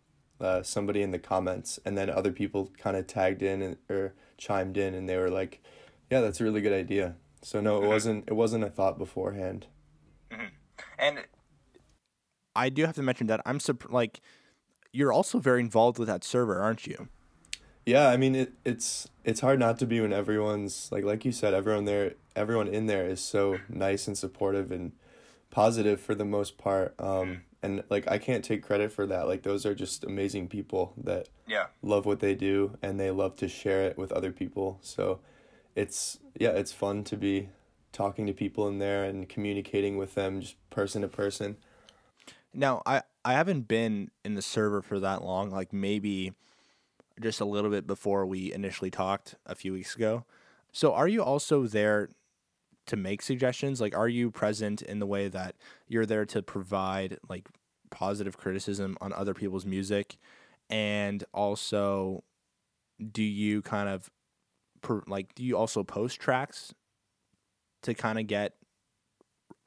[0.40, 4.14] uh, somebody in the comments, and then other people kind of tagged in and, or
[4.38, 5.62] chimed in, and they were like,
[6.10, 8.24] "Yeah, that's a really good idea." So no, it wasn't.
[8.28, 9.66] It wasn't a thought beforehand.
[10.98, 11.18] And
[12.54, 14.20] I do have to mention that I'm surp- like
[14.92, 17.08] you're also very involved with that server, aren't you?
[17.84, 18.52] Yeah, I mean it.
[18.64, 22.68] It's it's hard not to be when everyone's like like you said, everyone there, everyone
[22.68, 24.92] in there is so nice and supportive and
[25.50, 26.94] positive for the most part.
[27.00, 29.26] Um, and like I can't take credit for that.
[29.26, 33.36] Like those are just amazing people that yeah, love what they do and they love
[33.36, 34.78] to share it with other people.
[34.82, 35.20] So
[35.74, 37.48] it's yeah, it's fun to be
[37.92, 41.56] talking to people in there and communicating with them just person to person.
[42.54, 46.32] Now, I I haven't been in the server for that long, like maybe
[47.22, 50.24] just a little bit before we initially talked a few weeks ago.
[50.72, 52.08] So, are you also there
[52.86, 53.80] to make suggestions?
[53.80, 55.56] Like are you present in the way that
[55.88, 57.48] you're there to provide like
[57.90, 60.16] positive criticism on other people's music
[60.70, 62.24] and also
[63.10, 64.10] do you kind of
[64.80, 66.72] per, like do you also post tracks
[67.82, 68.54] to kind of get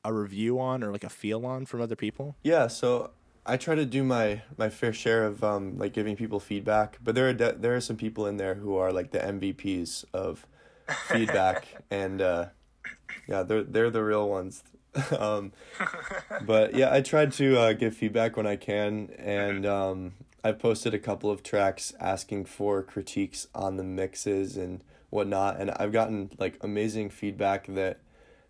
[0.03, 2.36] a review on or like a feel on from other people?
[2.43, 3.12] Yeah, so
[3.46, 7.14] I try to do my my fair share of um like giving people feedback, but
[7.16, 10.48] there are de- there are some people in there who are like the MVPs of
[11.08, 12.48] feedback and uh
[13.28, 14.64] yeah, they're they're the real ones.
[15.20, 15.52] um
[16.41, 20.93] but yeah, I tried to uh give feedback when I can and um I've posted
[20.93, 26.32] a couple of tracks asking for critiques on the mixes and whatnot and I've gotten
[26.39, 28.00] like amazing feedback that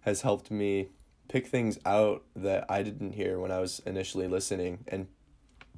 [0.02, 0.89] has helped me
[1.28, 5.07] pick things out that I didn't hear when I was initially listening, and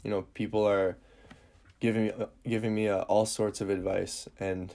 [0.03, 0.97] you know, people are
[1.79, 2.11] giving me
[2.45, 4.73] giving me uh, all sorts of advice, and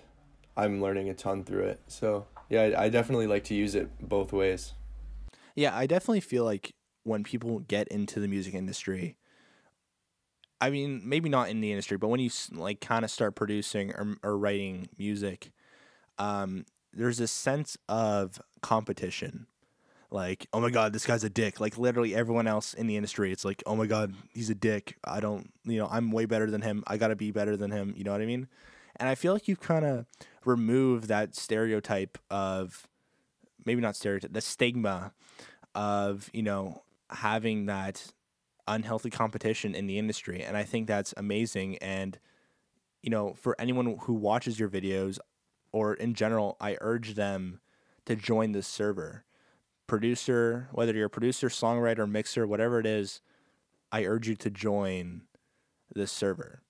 [0.57, 1.81] I'm learning a ton through it.
[1.87, 4.75] So yeah, I, I definitely like to use it both ways.
[5.55, 9.17] Yeah, I definitely feel like when people get into the music industry,
[10.61, 13.91] I mean, maybe not in the industry, but when you like kind of start producing
[13.93, 15.51] or, or writing music,
[16.19, 19.47] um, there's a sense of competition.
[20.13, 21.59] Like, oh my god, this guy's a dick.
[21.61, 24.99] Like literally everyone else in the industry, it's like, oh my god, he's a dick.
[25.05, 26.85] I don't, you know, I'm way better than him.
[26.87, 27.95] I gotta be better than him.
[27.97, 28.49] You know what I mean?
[28.97, 30.07] And I feel like you've kind of
[30.45, 32.87] removed that stereotype of,
[33.65, 35.13] maybe not stereotype, the stigma
[35.75, 38.13] of you know having that
[38.69, 42.19] unhealthy competition in the industry and i think that's amazing and
[43.03, 45.19] you know for anyone who watches your videos
[45.73, 47.61] or in general i urge them
[48.05, 49.25] to join this server
[49.93, 53.21] producer whether you're a producer songwriter mixer whatever it is
[53.93, 55.21] i urge you to join
[55.95, 56.63] this server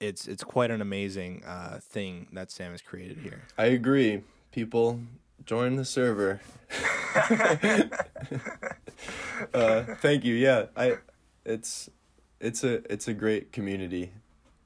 [0.00, 4.22] it's it's quite an amazing uh, thing that sam has created here I agree.
[4.50, 5.00] People
[5.44, 6.40] join the server.
[9.54, 10.34] uh, thank you.
[10.34, 10.96] Yeah, I.
[11.44, 11.88] It's,
[12.40, 14.12] it's a it's a great community.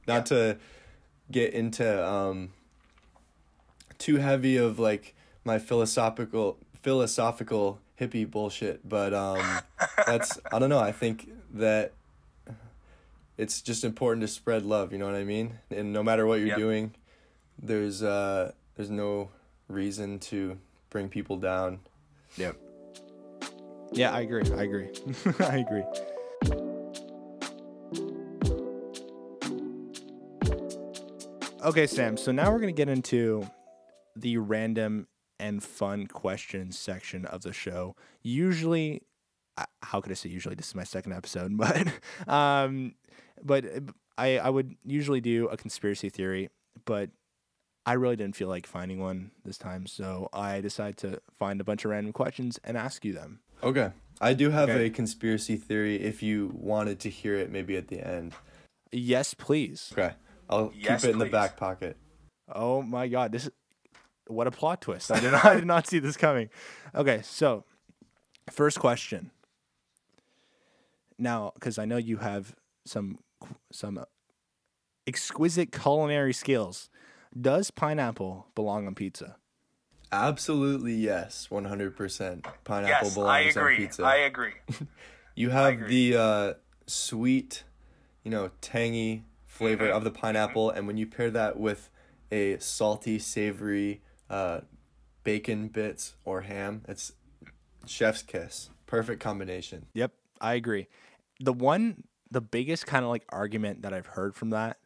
[0.06, 0.58] Not to
[1.30, 2.52] get into um.
[3.98, 5.14] Too heavy of like
[5.44, 9.60] my philosophical philosophical hippie bullshit, but um,
[10.06, 10.78] that's I don't know.
[10.78, 11.92] I think that
[13.36, 14.92] it's just important to spread love.
[14.92, 15.58] You know what I mean?
[15.70, 16.58] And no matter what you're Yep.
[16.58, 16.94] doing,
[17.60, 19.30] there's uh there's no
[19.68, 20.58] reason to
[20.90, 21.80] bring people down.
[22.36, 22.56] Yep.
[23.92, 24.44] Yeah, I agree.
[24.52, 24.88] I agree.
[25.40, 25.82] I agree.
[31.62, 32.16] Okay, Sam.
[32.16, 33.46] So now we're going to get into
[34.16, 35.06] the random
[35.40, 37.96] and fun questions section of the show.
[38.22, 39.02] Usually,
[39.56, 40.54] uh, how could I say usually?
[40.54, 41.88] This is my second episode, but
[42.28, 42.94] um,
[43.42, 43.64] but
[44.18, 46.50] I I would usually do a conspiracy theory,
[46.84, 47.10] but
[47.86, 51.64] I really didn't feel like finding one this time, so I decided to find a
[51.64, 53.40] bunch of random questions and ask you them.
[53.62, 53.90] Okay.
[54.20, 54.86] I do have Okay.
[54.86, 58.34] a conspiracy theory if you wanted to hear it maybe at the end.
[58.92, 59.88] Yes, please.
[59.92, 60.12] Okay.
[60.50, 61.96] I'll Yes, keep it in the back pocket.
[62.52, 63.52] Oh my god, this is
[64.30, 65.10] what a plot twist.
[65.10, 66.48] I did not I did not see this coming.
[66.94, 67.64] Okay, so
[68.50, 69.30] first question.
[71.18, 72.54] Now, cuz I know you have
[72.86, 73.18] some
[73.72, 74.04] some
[75.06, 76.88] exquisite culinary skills.
[77.38, 79.36] Does pineapple belong on pizza?
[80.12, 82.44] Absolutely yes, 100%.
[82.64, 84.04] Pineapple yes, belongs I on pizza.
[84.04, 84.52] I agree.
[85.36, 86.10] You have agree.
[86.10, 86.54] the uh,
[86.86, 87.62] sweet,
[88.24, 89.96] you know, tangy flavor Mm-hmm.
[89.96, 91.88] of the pineapple, and when you pair that with
[92.30, 94.60] a salty, savory uh,
[95.24, 97.12] bacon bits or ham, it's
[97.86, 98.70] chef's kiss.
[98.86, 99.86] Perfect combination.
[99.94, 100.86] Yep, I agree.
[101.40, 104.78] The one, the biggest kind of like argument that I've heard from that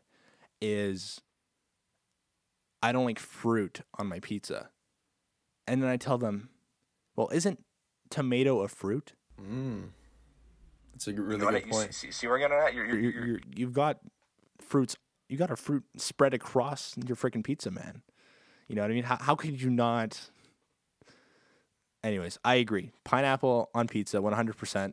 [0.60, 1.20] is
[2.82, 4.70] I don't like fruit on my pizza.
[5.66, 6.50] And then I tell them,
[7.16, 7.64] well, isn't
[8.10, 9.12] tomato a fruit?
[9.40, 9.88] Mm.
[10.92, 11.94] That's a g- really You know what, good you point.
[11.94, 12.74] see, see where we're getting at?
[12.74, 13.98] You're, you're, You're, you're, you're, you've got
[14.60, 14.96] fruits,
[15.28, 18.02] you got a fruit spread across your freaking pizza, man.
[18.68, 19.04] You know what I mean?
[19.04, 20.30] How, how could you not?
[22.02, 22.90] Anyways, I agree.
[23.04, 24.92] Pineapple on pizza, 100%.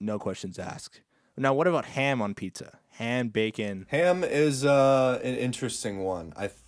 [0.00, 1.00] No questions asked.
[1.36, 2.78] Now, what about ham on pizza?
[2.92, 3.86] Ham, bacon.
[3.90, 6.32] Ham is uh, an interesting one.
[6.36, 6.58] I th-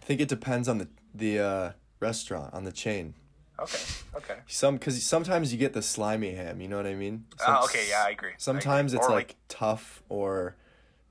[0.00, 3.14] think it depends on the the uh, restaurant, on the chain.
[3.58, 3.78] okay,
[4.16, 4.36] okay.
[4.46, 6.60] Some because sometimes you get the slimy ham.
[6.60, 7.26] You know what I mean?
[7.38, 8.28] Some- Ah, okay, yeah, I agree.
[8.28, 8.34] I agree.
[8.38, 10.56] Sometimes it's Or, like, tough or or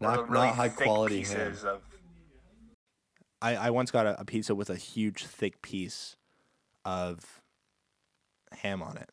[0.01, 1.51] not the really not high thick quality ham.
[1.65, 1.81] Of,
[3.43, 6.15] I, I once got a, a pizza with a huge, thick piece
[6.85, 7.41] of
[8.53, 9.09] ham on it.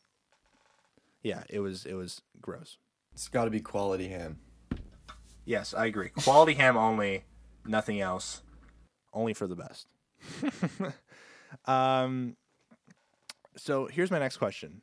[1.21, 2.77] Yeah, it was it was gross.
[3.13, 4.39] It's got to be quality ham.
[5.43, 6.09] Yes, I agree.
[6.09, 7.25] Quality ham only,
[7.65, 8.41] nothing else.
[9.13, 9.87] Only for the best.
[11.65, 12.37] um,
[13.57, 14.81] so here's my next question: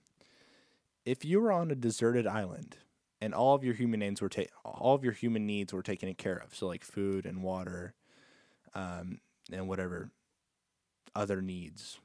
[1.07, 2.77] If you were on a deserted island
[3.19, 6.13] and all of your human needs were ta- all of your human needs were taken
[6.15, 7.95] care of, so like food and water,
[8.75, 9.21] um,
[9.53, 10.11] and whatever
[11.15, 11.99] other needs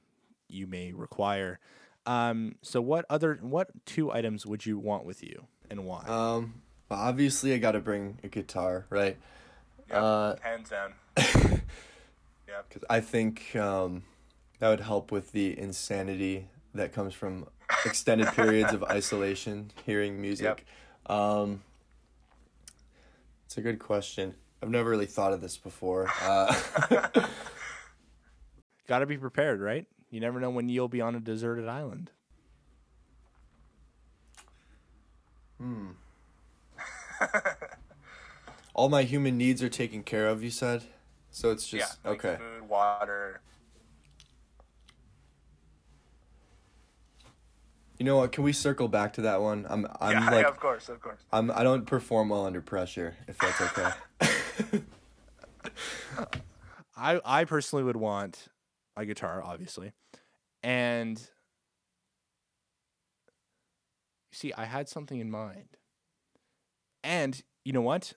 [0.50, 1.60] you may require.
[2.06, 6.04] Um, so what other what two items would you want with you and why?
[6.06, 9.18] Um, but obviously I got to bring a guitar, right?
[9.90, 10.94] Yep, Uh, hands down.
[11.18, 12.66] yep.
[12.68, 14.04] Because I think um,
[14.60, 17.48] that would help with the insanity that comes from
[17.86, 20.66] extended periods of isolation, hearing music.
[21.06, 21.62] Um,
[23.46, 24.36] it's a good question.
[24.64, 26.10] I've never really thought of this before.
[26.24, 26.56] Uh,
[28.88, 29.86] Got to be prepared, right?
[30.10, 32.12] You never know when you'll be on a deserted island.
[35.58, 35.92] Hmm.
[38.74, 40.44] All my human needs are taken care of.
[40.44, 40.84] You said,
[41.32, 42.38] so it's just yeah, like okay.
[42.38, 43.42] Food, water.
[47.98, 48.32] You know what?
[48.32, 49.66] Can we circle back to that one?
[49.70, 51.20] I'm I'm yeah, like yeah, of course, of course.
[51.32, 53.16] I'm I don't perform well under pressure.
[53.28, 53.90] If that's okay.
[56.96, 58.48] I I personally would want
[58.96, 59.94] a guitar, obviously,
[60.62, 61.26] and you
[64.32, 65.78] see, I had something in mind,
[67.04, 68.14] and you know what,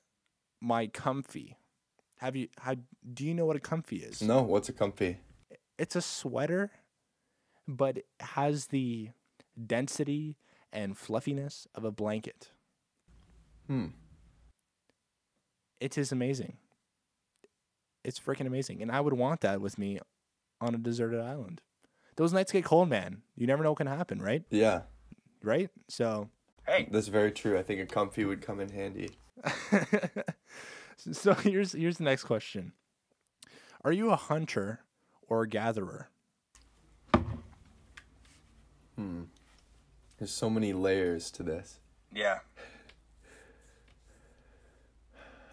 [0.60, 1.56] my comfy.
[2.18, 2.84] Have you had?
[3.12, 4.22] Do you know what a comfy is?
[4.22, 5.18] no, what's a comfy?
[5.78, 6.70] It's a sweater,
[7.68, 9.10] but it has the
[9.66, 10.36] density
[10.72, 12.50] and fluffiness of a blanket.
[13.66, 13.86] Hmm.
[15.80, 16.56] It is amazing.
[18.04, 18.82] It's freaking amazing.
[18.82, 19.98] And I would want that with me
[20.60, 21.60] on a deserted island.
[22.16, 23.22] Those nights get cold, man.
[23.34, 24.42] You never know what can happen, right?
[24.50, 24.82] Yeah,
[25.42, 25.70] Right?
[25.88, 26.30] So
[26.66, 27.58] Hey, that's very true.
[27.58, 29.10] I think a comfy would come in handy.
[31.12, 32.72] so here's here's the next question.
[33.84, 34.80] Are you a hunter
[35.28, 36.08] or a gatherer?
[38.96, 39.24] Hmm.
[40.18, 41.80] There's so many layers to this.
[42.12, 42.38] yeah.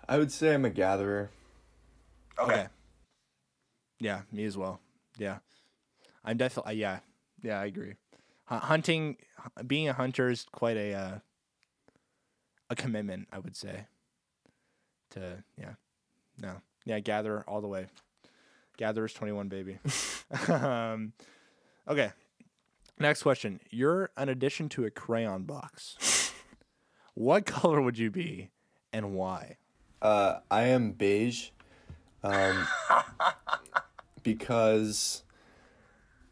[0.08, 1.30] I would say I'm a gatherer.
[2.38, 2.68] Okay.
[4.00, 4.80] Yeah, me as well.
[5.18, 5.38] Yeah.
[6.26, 7.00] I'm definitely yeah.
[7.42, 7.96] Yeah, I agree.
[8.46, 9.18] Hunting
[9.66, 11.20] being a hunter is quite a uh,
[12.70, 13.86] a commitment, I would say.
[15.12, 15.74] To yeah.
[16.40, 16.62] No.
[16.86, 17.88] Yeah, gatherer all the way.
[18.78, 19.80] Gatherers 21 baby.
[20.50, 21.14] um,
[21.88, 22.12] okay.
[23.00, 23.60] Next question.
[23.70, 26.34] You're an addition to a crayon box.
[27.14, 28.50] what color would you be
[28.92, 29.58] and why?
[30.04, 31.50] Uh, I am beige,
[32.24, 32.68] um,
[34.24, 35.24] because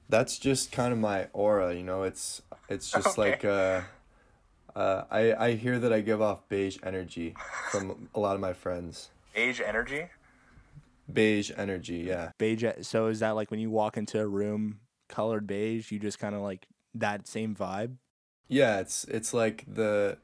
[0.09, 1.73] that's just kind of my aura.
[1.73, 3.31] You know, it's it's just Okay.
[3.31, 3.81] like uh,
[4.75, 7.35] uh, I I hear that I give off beige energy
[7.71, 9.09] from a lot of my friends.
[9.33, 10.07] Beige energy.
[11.11, 12.31] Beige energy, yeah.
[12.37, 16.19] beige so is that like when you walk into a room colored beige you just
[16.19, 17.97] kind of like that same vibe
[18.47, 20.17] Yeah, it's it's like the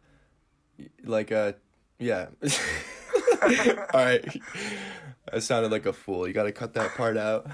[1.04, 1.56] like a
[2.00, 2.28] yeah.
[3.42, 4.42] All right.
[5.32, 6.28] I sounded like a fool.
[6.28, 7.48] You got to cut that part out.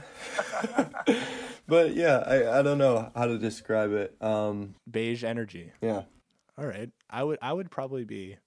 [1.67, 4.15] but yeah, I I don't know how to describe it.
[4.21, 6.03] Um beige energy yeah.
[6.57, 8.37] all right i would i would probably be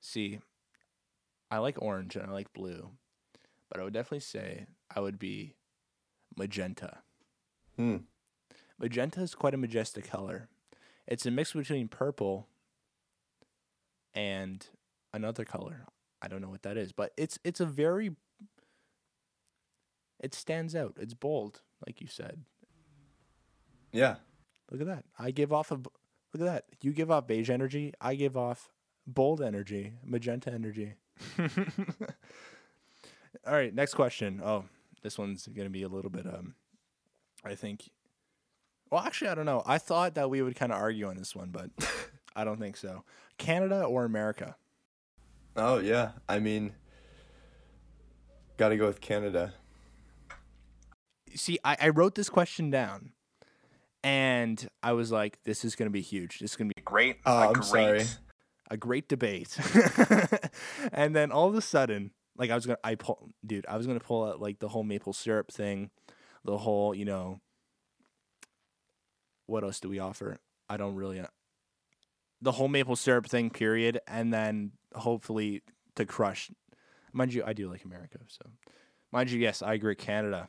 [0.00, 0.38] see
[1.50, 2.90] i like orange and i like blue
[3.68, 5.54] but i would definitely say i would be
[6.36, 6.98] magenta
[7.76, 7.96] Hmm.
[8.78, 10.48] magenta is quite a majestic color
[11.06, 12.46] it's a mix between purple
[14.14, 14.66] and
[15.12, 15.84] another color
[16.22, 18.10] i don't know what that is but it's it's a very
[20.20, 22.42] it stands out it's bold like you said
[23.92, 24.16] Yeah.
[24.70, 25.04] Look at that.
[25.18, 25.92] I give off a look
[26.34, 26.64] at that.
[26.80, 27.92] You give off beige energy.
[28.00, 28.70] I give off
[29.04, 30.94] bold energy, magenta energy.
[33.46, 34.40] All right, next question.
[34.44, 34.64] Oh,
[35.02, 36.54] this one's gonna be a little bit um
[37.44, 37.90] I think
[38.90, 39.62] well actually I don't know.
[39.66, 41.70] I thought that we would kind of argue on this one, but
[42.36, 43.04] I don't think so.
[43.38, 44.54] Canada or America?
[45.60, 46.12] Oh yeah.
[46.28, 46.72] I mean
[48.56, 49.54] got to go with Canada.
[51.34, 53.12] See, I, I wrote this question down
[54.02, 56.38] and I was like, this is gonna be huge.
[56.38, 57.18] This is gonna be Great.
[57.26, 58.04] Oh, a I'm great, sorry.
[58.70, 59.56] a great debate.
[60.92, 63.86] and then all of a sudden, like I was gonna, I pull, dude, I was
[63.86, 65.90] gonna pull out like the whole maple syrup thing,
[66.44, 67.40] the whole, you know,
[69.46, 70.38] what else do we offer?
[70.68, 71.26] I don't really, uh,
[72.42, 74.00] the whole maple syrup thing, period.
[74.06, 75.62] And then hopefully
[75.96, 76.50] to crush,
[77.12, 78.46] mind you, I do like America, so
[79.12, 79.94] mind you, yes, I agree.
[79.94, 80.48] Canada,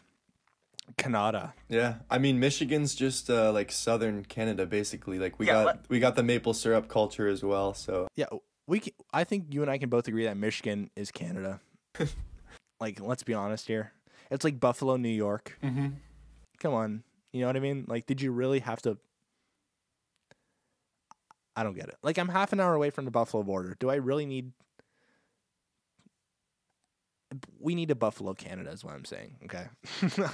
[0.97, 5.19] Canada, Yeah, I mean Michigan's just uh, like southern Canada, basically.
[5.19, 7.73] Like we Yeah, got let- we got the maple syrup culture as well.
[7.73, 8.25] So yeah,
[8.67, 8.79] we.
[8.79, 11.61] Can, I think you and I can both agree that Michigan is Canada.
[12.79, 13.93] like, let's be honest here.
[14.29, 15.57] It's like Buffalo, New York.
[15.63, 15.87] mm-hmm.
[16.59, 17.85] Come on, you know what I mean?
[17.87, 18.97] Like, did you really have to?
[21.55, 21.97] I don't get it.
[22.01, 23.75] Like, I'm half an hour away from the Buffalo border.
[23.79, 24.51] Do I really need?
[27.59, 29.37] We need a Buffalo, Canada, is what I'm saying.
[29.45, 29.65] Okay,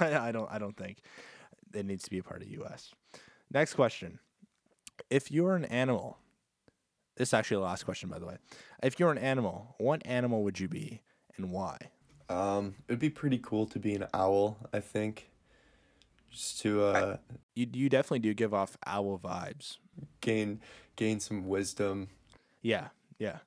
[0.00, 0.50] I, don't.
[0.50, 0.98] I don't think
[1.74, 2.92] it needs to be a part of U.S.
[3.52, 4.18] Next question:
[5.10, 6.18] If you're an animal,
[7.16, 8.36] this is actually the last question, by the way.
[8.82, 11.02] If you're an animal, what animal would you be
[11.36, 11.78] and why?
[12.28, 14.58] um, it'd be pretty cool to be an owl.
[14.72, 15.30] I think,
[16.30, 17.16] just to uh,
[17.54, 19.78] You you definitely do give off owl vibes.
[20.20, 20.60] gain
[20.96, 22.08] gain some wisdom.
[22.62, 23.38] Yeah, yeah.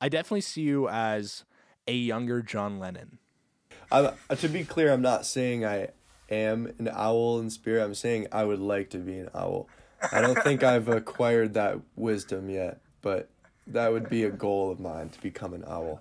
[0.00, 1.44] I definitely see you as
[1.86, 3.18] a younger John Lennon.
[3.90, 5.88] I, to be clear, I'm not saying I
[6.30, 7.84] am an owl in spirit.
[7.84, 9.68] I'm saying I would like to be an owl.
[10.10, 13.28] I don't think I've acquired that wisdom yet, but
[13.66, 16.00] that would be a goal of mine to become an owl.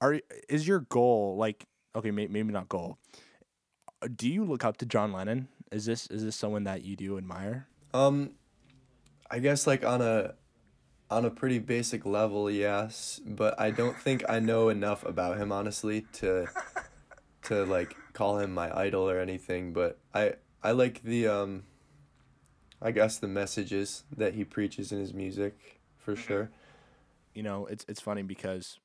[0.00, 0.18] Are
[0.48, 2.98] is your goal like okay, maybe not goal.
[4.14, 5.48] Do you look up to John Lennon?
[5.70, 7.66] Is this is this someone that you do admire?
[7.92, 8.30] Um,
[9.30, 10.34] I guess like on a
[11.10, 15.52] on a pretty basic level, yes, but I don't think I know enough about him
[15.52, 16.46] honestly to
[17.44, 21.64] to like call him my idol or anything, but I I like the um
[22.80, 26.50] I guess the messages that he preaches in his music for sure.
[27.34, 28.78] You know, it's it's funny because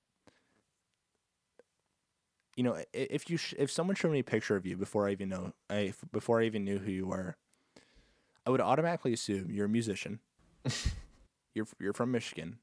[2.55, 5.11] you know, if you sh- if someone showed me a picture of you before I
[5.11, 7.35] even know I before I even knew who you were,
[8.45, 10.19] I would automatically assume you're a musician.
[11.53, 12.59] you're you're from Michigan.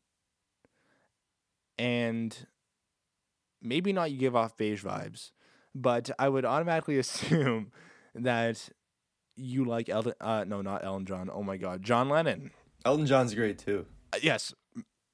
[1.79, 2.47] And
[3.61, 5.33] maybe not you give off beige vibes,
[5.75, 7.73] but I would automatically assume
[8.15, 8.69] that
[9.37, 11.31] you like Elton uh no, not Elton John.
[11.33, 12.51] Oh my god, John Lennon.
[12.85, 13.87] Elton John's great too.
[14.15, 14.55] Uh, yes,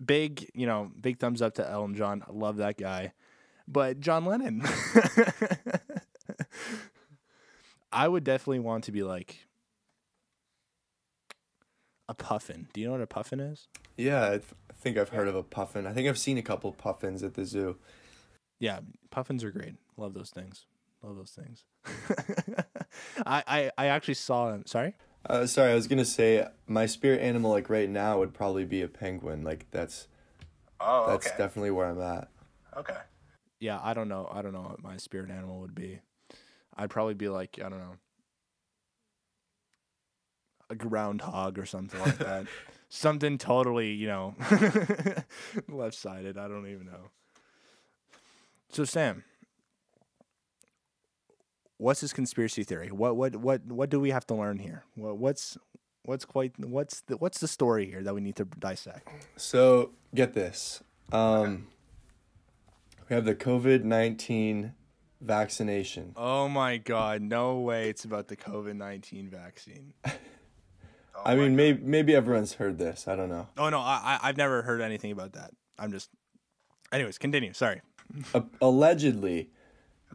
[0.04, 2.22] big, you know, big thumbs up to Elton John.
[2.28, 3.12] I love that guy.
[3.70, 4.62] But John Lennon,
[7.92, 9.46] I would definitely want to be like
[12.08, 12.68] a puffin.
[12.72, 13.68] Do you know what a puffin is?
[13.96, 15.86] Yeah, I, th- I think I've heard of a puffin.
[15.86, 17.76] I think I've seen a couple puffins at the zoo.
[18.58, 19.74] Yeah, puffins are great.
[19.96, 20.66] Love those things.
[21.02, 21.64] Love those things.
[23.26, 24.64] I, I I actually saw him.
[24.66, 24.94] Sorry.
[25.26, 28.82] Uh, sorry, I was gonna say my spirit animal like right now would probably be
[28.82, 29.44] a penguin.
[29.44, 30.08] Like that's
[30.80, 31.36] Oh, that's okay.
[31.38, 32.28] definitely where I'm at.
[32.76, 32.96] okay.
[33.60, 34.28] Yeah, I don't know.
[34.30, 36.00] I don't know what my spirit animal would be.
[36.76, 37.96] I'd probably be like I don't know,
[40.70, 42.46] a groundhog or something like that.
[42.88, 44.34] something totally, you know,
[45.68, 46.38] left sided.
[46.38, 47.10] I don't even know.
[48.70, 49.24] So Sam,
[51.78, 52.90] what's this conspiracy theory?
[52.90, 54.84] What what what what do we have to learn here?
[54.94, 55.56] What what's
[56.04, 59.08] what's quite what's the what's the story here that we need to dissect?
[59.36, 60.82] So get this.
[61.12, 61.68] Um,
[63.08, 64.74] we have the COVID nineteen
[65.20, 66.12] vaccination.
[66.16, 67.22] Oh my God!
[67.22, 67.88] No way!
[67.88, 69.94] It's about the COVID nineteen vaccine.
[71.18, 71.56] Oh I mean, God.
[71.56, 73.08] maybe maybe everyone's heard this.
[73.08, 73.48] I don't know.
[73.56, 75.50] Oh no, I, I I've never heard anything about that.
[75.78, 76.10] I'm just.
[76.92, 77.52] Anyways, continue.
[77.52, 77.80] Sorry.
[78.60, 79.50] Allegedly,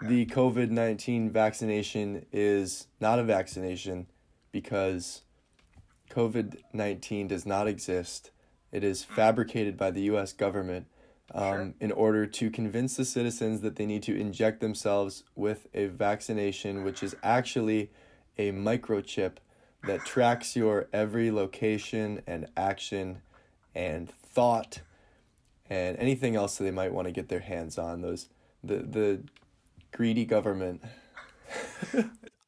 [0.01, 4.07] the COVID nineteen vaccination is not a vaccination
[4.53, 5.23] because
[6.09, 8.31] COVID nineteen does not exist.
[8.71, 9.13] It is hmm.
[9.13, 10.31] fabricated by the U.S.
[10.31, 10.87] government
[11.33, 11.73] um, Sure.
[11.79, 16.83] in order to convince the citizens that they need to inject themselves with a vaccination,
[16.83, 17.89] which is actually
[18.37, 19.33] a microchip
[19.83, 23.21] that tracks your every location and action
[23.75, 24.79] and thought
[25.69, 28.01] and anything else that they might want to get their hands on.
[28.01, 28.29] Those
[28.63, 29.23] the the
[29.91, 30.81] greedy government.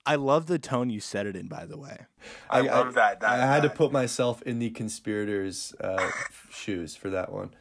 [0.07, 1.47] I love the tone you said it in.
[1.47, 2.05] By the way,
[2.49, 3.21] I, love that.
[3.21, 6.11] that I had to put myself in the conspirators' uh,
[6.51, 7.55] shoes for that one.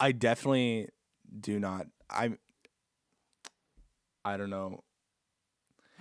[0.00, 0.88] I definitely
[1.38, 1.86] do not.
[2.08, 2.32] I.
[4.24, 4.82] I don't know.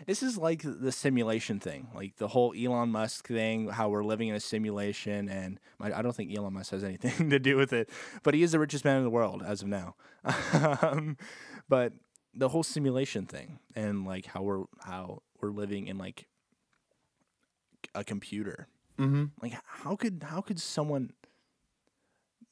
[0.07, 4.29] This is like the simulation thing, like the whole Elon Musk thing, how we're living
[4.29, 7.73] in a simulation, and I I don't think Elon Musk has anything to do with
[7.73, 7.89] it,
[8.23, 9.95] but he is the richest man in the world as of now.
[10.81, 11.17] um,
[11.67, 11.93] but
[12.33, 16.27] the whole simulation thing, and like how we're how we're living in like
[17.93, 19.25] a computer, Mm-hmm.
[19.41, 21.11] like how could how could someone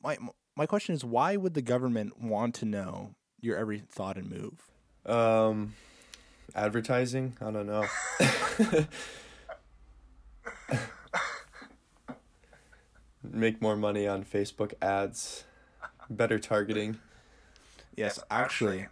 [0.04, 0.18] my
[0.58, 4.70] my question is why would the government want to know your every thought and move
[5.06, 5.76] Um,
[6.56, 7.38] advertising.
[7.40, 7.86] I don't know.
[13.24, 15.44] Make more money on Facebook ads.
[16.10, 17.00] Better targeting.
[17.96, 18.88] yes actually.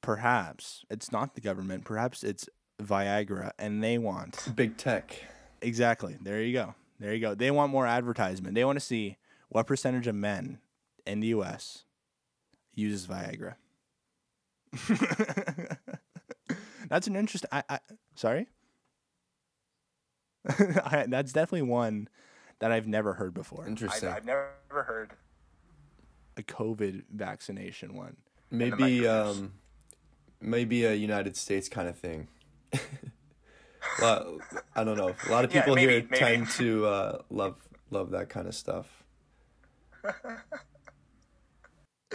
[0.00, 2.48] perhaps it's not the government perhaps it's
[2.80, 5.24] viagra and they want Big tech.
[5.62, 9.16] exactly there you go there you go they want more advertisement they want to see
[9.54, 10.58] what percentage of men
[11.06, 11.84] in the us
[12.74, 13.54] uses viagra
[16.88, 17.78] that's an interesting I, I
[18.16, 18.48] sorry
[20.48, 22.08] I, that's definitely one
[22.58, 24.08] that i've never heard before I, Interesting.
[24.08, 25.12] I've never heard.
[26.36, 28.16] a covid vaccination one
[28.50, 29.52] maybe um,
[30.40, 32.28] maybe a United States kind of thing.
[34.00, 34.38] well,
[34.76, 35.14] I don't know.
[35.26, 36.18] A lot of Yeah, people maybe, here maybe.
[36.18, 37.56] tend to uh, love
[37.90, 39.03] love that kind of stuff.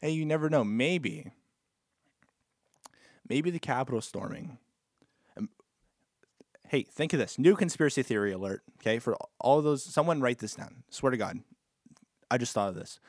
[0.00, 1.32] hey you never know maybe
[3.28, 4.58] maybe the capitol storming.
[5.36, 5.50] Um,
[6.68, 10.54] hey think of this new conspiracy theory alert okay for all those someone write this
[10.54, 11.40] down swear to god
[12.30, 13.00] i just thought of this.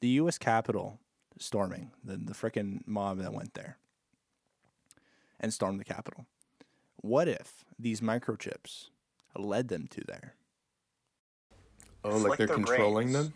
[0.00, 0.98] The us capitol
[1.38, 3.78] storming the, the frickin' mob that went there
[5.40, 6.26] and stormed the capitol.
[6.96, 8.88] What if these microchips
[9.36, 10.34] led them to there
[12.04, 13.26] Oh, It's like, like they're controlling brains.
[13.28, 13.34] them.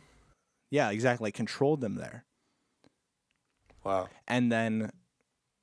[0.71, 2.25] yeah exactly like controlled them there
[3.85, 4.09] Wow.
[4.29, 4.91] and then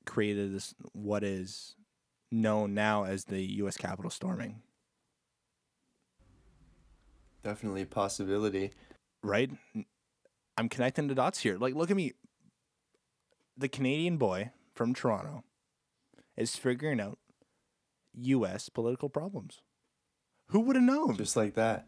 [0.06, 1.74] created this what is
[2.30, 3.76] known now as the U.S.
[3.76, 4.62] Capitol storming.
[7.42, 8.72] Definitely a possibility.
[9.22, 9.50] Right?
[10.56, 11.56] I'm connecting the dots here.
[11.56, 12.12] Like, look at me.
[13.56, 15.44] The Canadian boy from Toronto
[16.36, 17.18] is figuring out
[18.14, 18.68] U.S.
[18.68, 19.60] political problems.
[20.48, 21.16] Who would have known?
[21.16, 21.86] Just like that.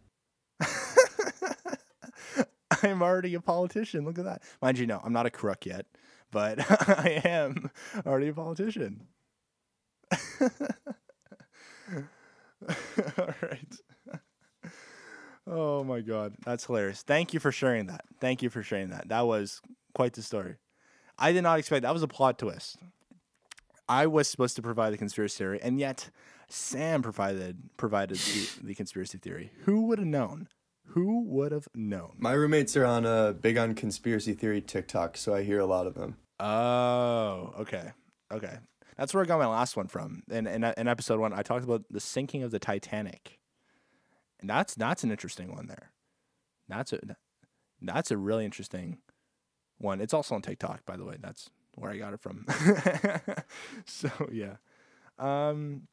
[2.91, 4.05] I'm already a politician.
[4.05, 4.43] Look at that.
[4.61, 5.87] Mind you, no, I'm not a crook yet,
[6.31, 7.71] but I am
[8.07, 9.07] already a politician.
[13.19, 13.75] All right.
[15.47, 16.35] Oh my God.
[16.45, 17.03] That's hilarious.
[17.03, 18.05] Thank you for sharing that.
[18.21, 19.09] Thank you for sharing that.
[19.09, 19.61] That was
[19.95, 20.57] quite the story.
[21.19, 22.77] I did not expect that was a plot twist.
[23.89, 26.11] I was supposed to provide the conspiracy theory, and yet
[26.49, 29.53] Sam provided provided the, the conspiracy theory.
[29.65, 30.49] Who would have known?
[30.93, 32.17] Who would have known?
[32.19, 35.87] My roommates are on a big on conspiracy theory TikTok, so I hear a lot
[35.87, 36.17] of them.
[36.39, 37.93] Oh, okay,
[38.31, 38.59] okay.
[38.99, 40.23] That's where I got my last one from.
[40.31, 43.39] In, in in episode one, I talked about the sinking of the Titanic,
[44.39, 45.93] and that's that's an interesting one there.
[46.69, 46.99] That's a
[47.81, 48.99] that's a really interesting
[49.79, 50.03] one.
[50.03, 51.17] It's also on TikTok, by the way.
[51.19, 52.45] That's where I got it from.
[53.87, 54.57] so yeah,
[55.19, 55.89] um,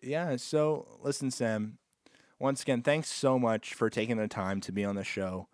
[0.00, 0.36] yeah.
[0.36, 1.76] So listen, Sam.
[2.40, 5.46] Once again, thanks so much for taking the time to be on the show.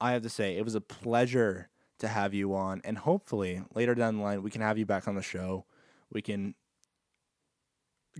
[0.00, 1.68] I have to say, it was a pleasure
[2.00, 5.06] to have you on, and hopefully later down the line we can have you back
[5.06, 5.64] on the show.
[6.12, 6.56] We can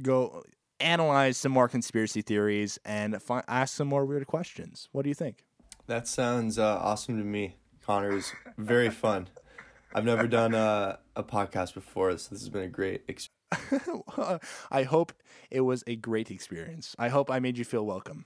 [0.01, 0.45] go
[0.79, 4.89] analyze some more conspiracy theories and fi- ask some more weird questions.
[4.93, 5.45] What do you think?
[5.89, 7.57] That sounds uh, awesome to me.
[7.85, 9.29] Connor is very fun.
[9.93, 13.38] I've never done a, a podcast before, so this has been a great experience.
[14.71, 15.13] I hope
[15.51, 16.95] it was a great experience.
[16.99, 18.25] I hope I made you feel welcome.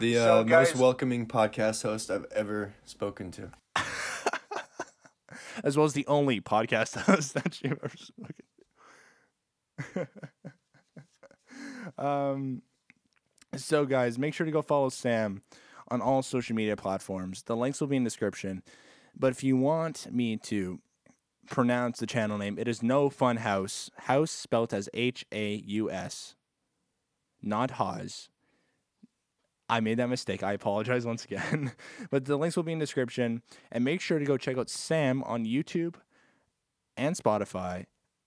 [0.00, 3.50] the uh, So, most welcoming podcast host I've ever spoken to.
[5.64, 8.34] as well as the only podcast host that you've ever spoken.
[11.96, 12.02] to.
[12.04, 12.62] um,
[13.56, 15.42] so guys, make sure to go follow Sam
[15.88, 17.42] on all social media platforms.
[17.42, 18.62] The links will be in the description.
[19.18, 20.78] But if you want me to
[21.48, 23.90] pronounce the channel name, it is No Fun Haus.
[23.96, 26.34] House spelt as H A U S,
[27.42, 28.28] not Haas.
[29.68, 30.42] I made that mistake.
[30.42, 31.72] I apologize once again.
[32.10, 33.42] but the links will be in the description.
[33.70, 35.96] And make sure to go check out Sam on YouTube
[36.96, 37.84] and Spotify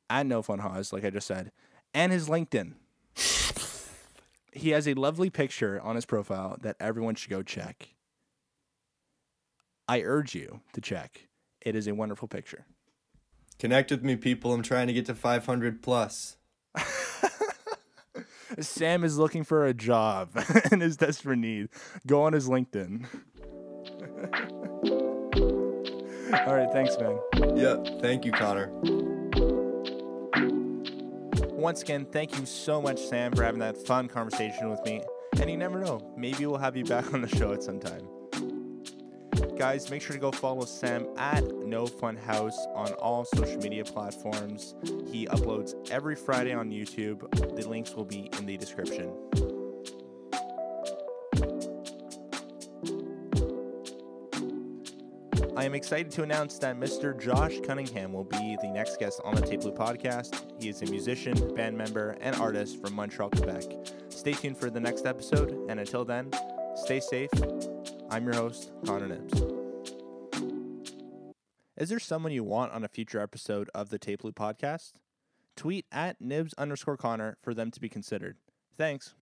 [0.09, 1.51] at No Fun Haus, like I just said,
[1.93, 2.73] and his LinkedIn.
[4.53, 7.95] he has a lovely picture on his profile that everyone should go check.
[9.87, 11.27] I urge you to check.
[11.61, 12.65] It is a wonderful picture.
[13.61, 14.53] Connect with me, people.
[14.53, 16.37] I'm trying to get to 500 plus.
[18.59, 20.31] Sam is looking for a job
[20.71, 21.69] and is desperate need.
[22.07, 23.05] Go on his LinkedIn.
[26.47, 27.19] All right, thanks, man.
[27.55, 28.71] Yeah, thank you, Connor.
[31.53, 35.03] Once again, thank you so much, Sam, for having that fun conversation with me.
[35.39, 38.07] And you never know, maybe we'll have you back on the show at some time.
[39.61, 43.85] Guys, make sure to go follow Sam at No Fun Haus on all social media
[43.85, 44.73] platforms.
[45.11, 47.29] He uploads every Friday on YouTube.
[47.55, 49.13] The links will be in the description.
[55.55, 57.15] I am excited to announce that Mr.
[57.21, 60.41] Josh Cunningham will be the next guest on the Tape Blue podcast.
[60.59, 63.65] He is a musician, band member, and artist from Montreal, Quebec.
[64.09, 66.31] Stay tuned for the next episode, and until then,
[66.77, 67.29] stay safe.
[68.09, 69.50] I'm your host, Connor Nibbs.
[71.81, 74.91] Is there someone you want on a future episode of the Tape Blue podcast?
[75.55, 78.37] Tweet at Nibs underscore Connor for them to be considered.
[78.77, 79.15] Thanks.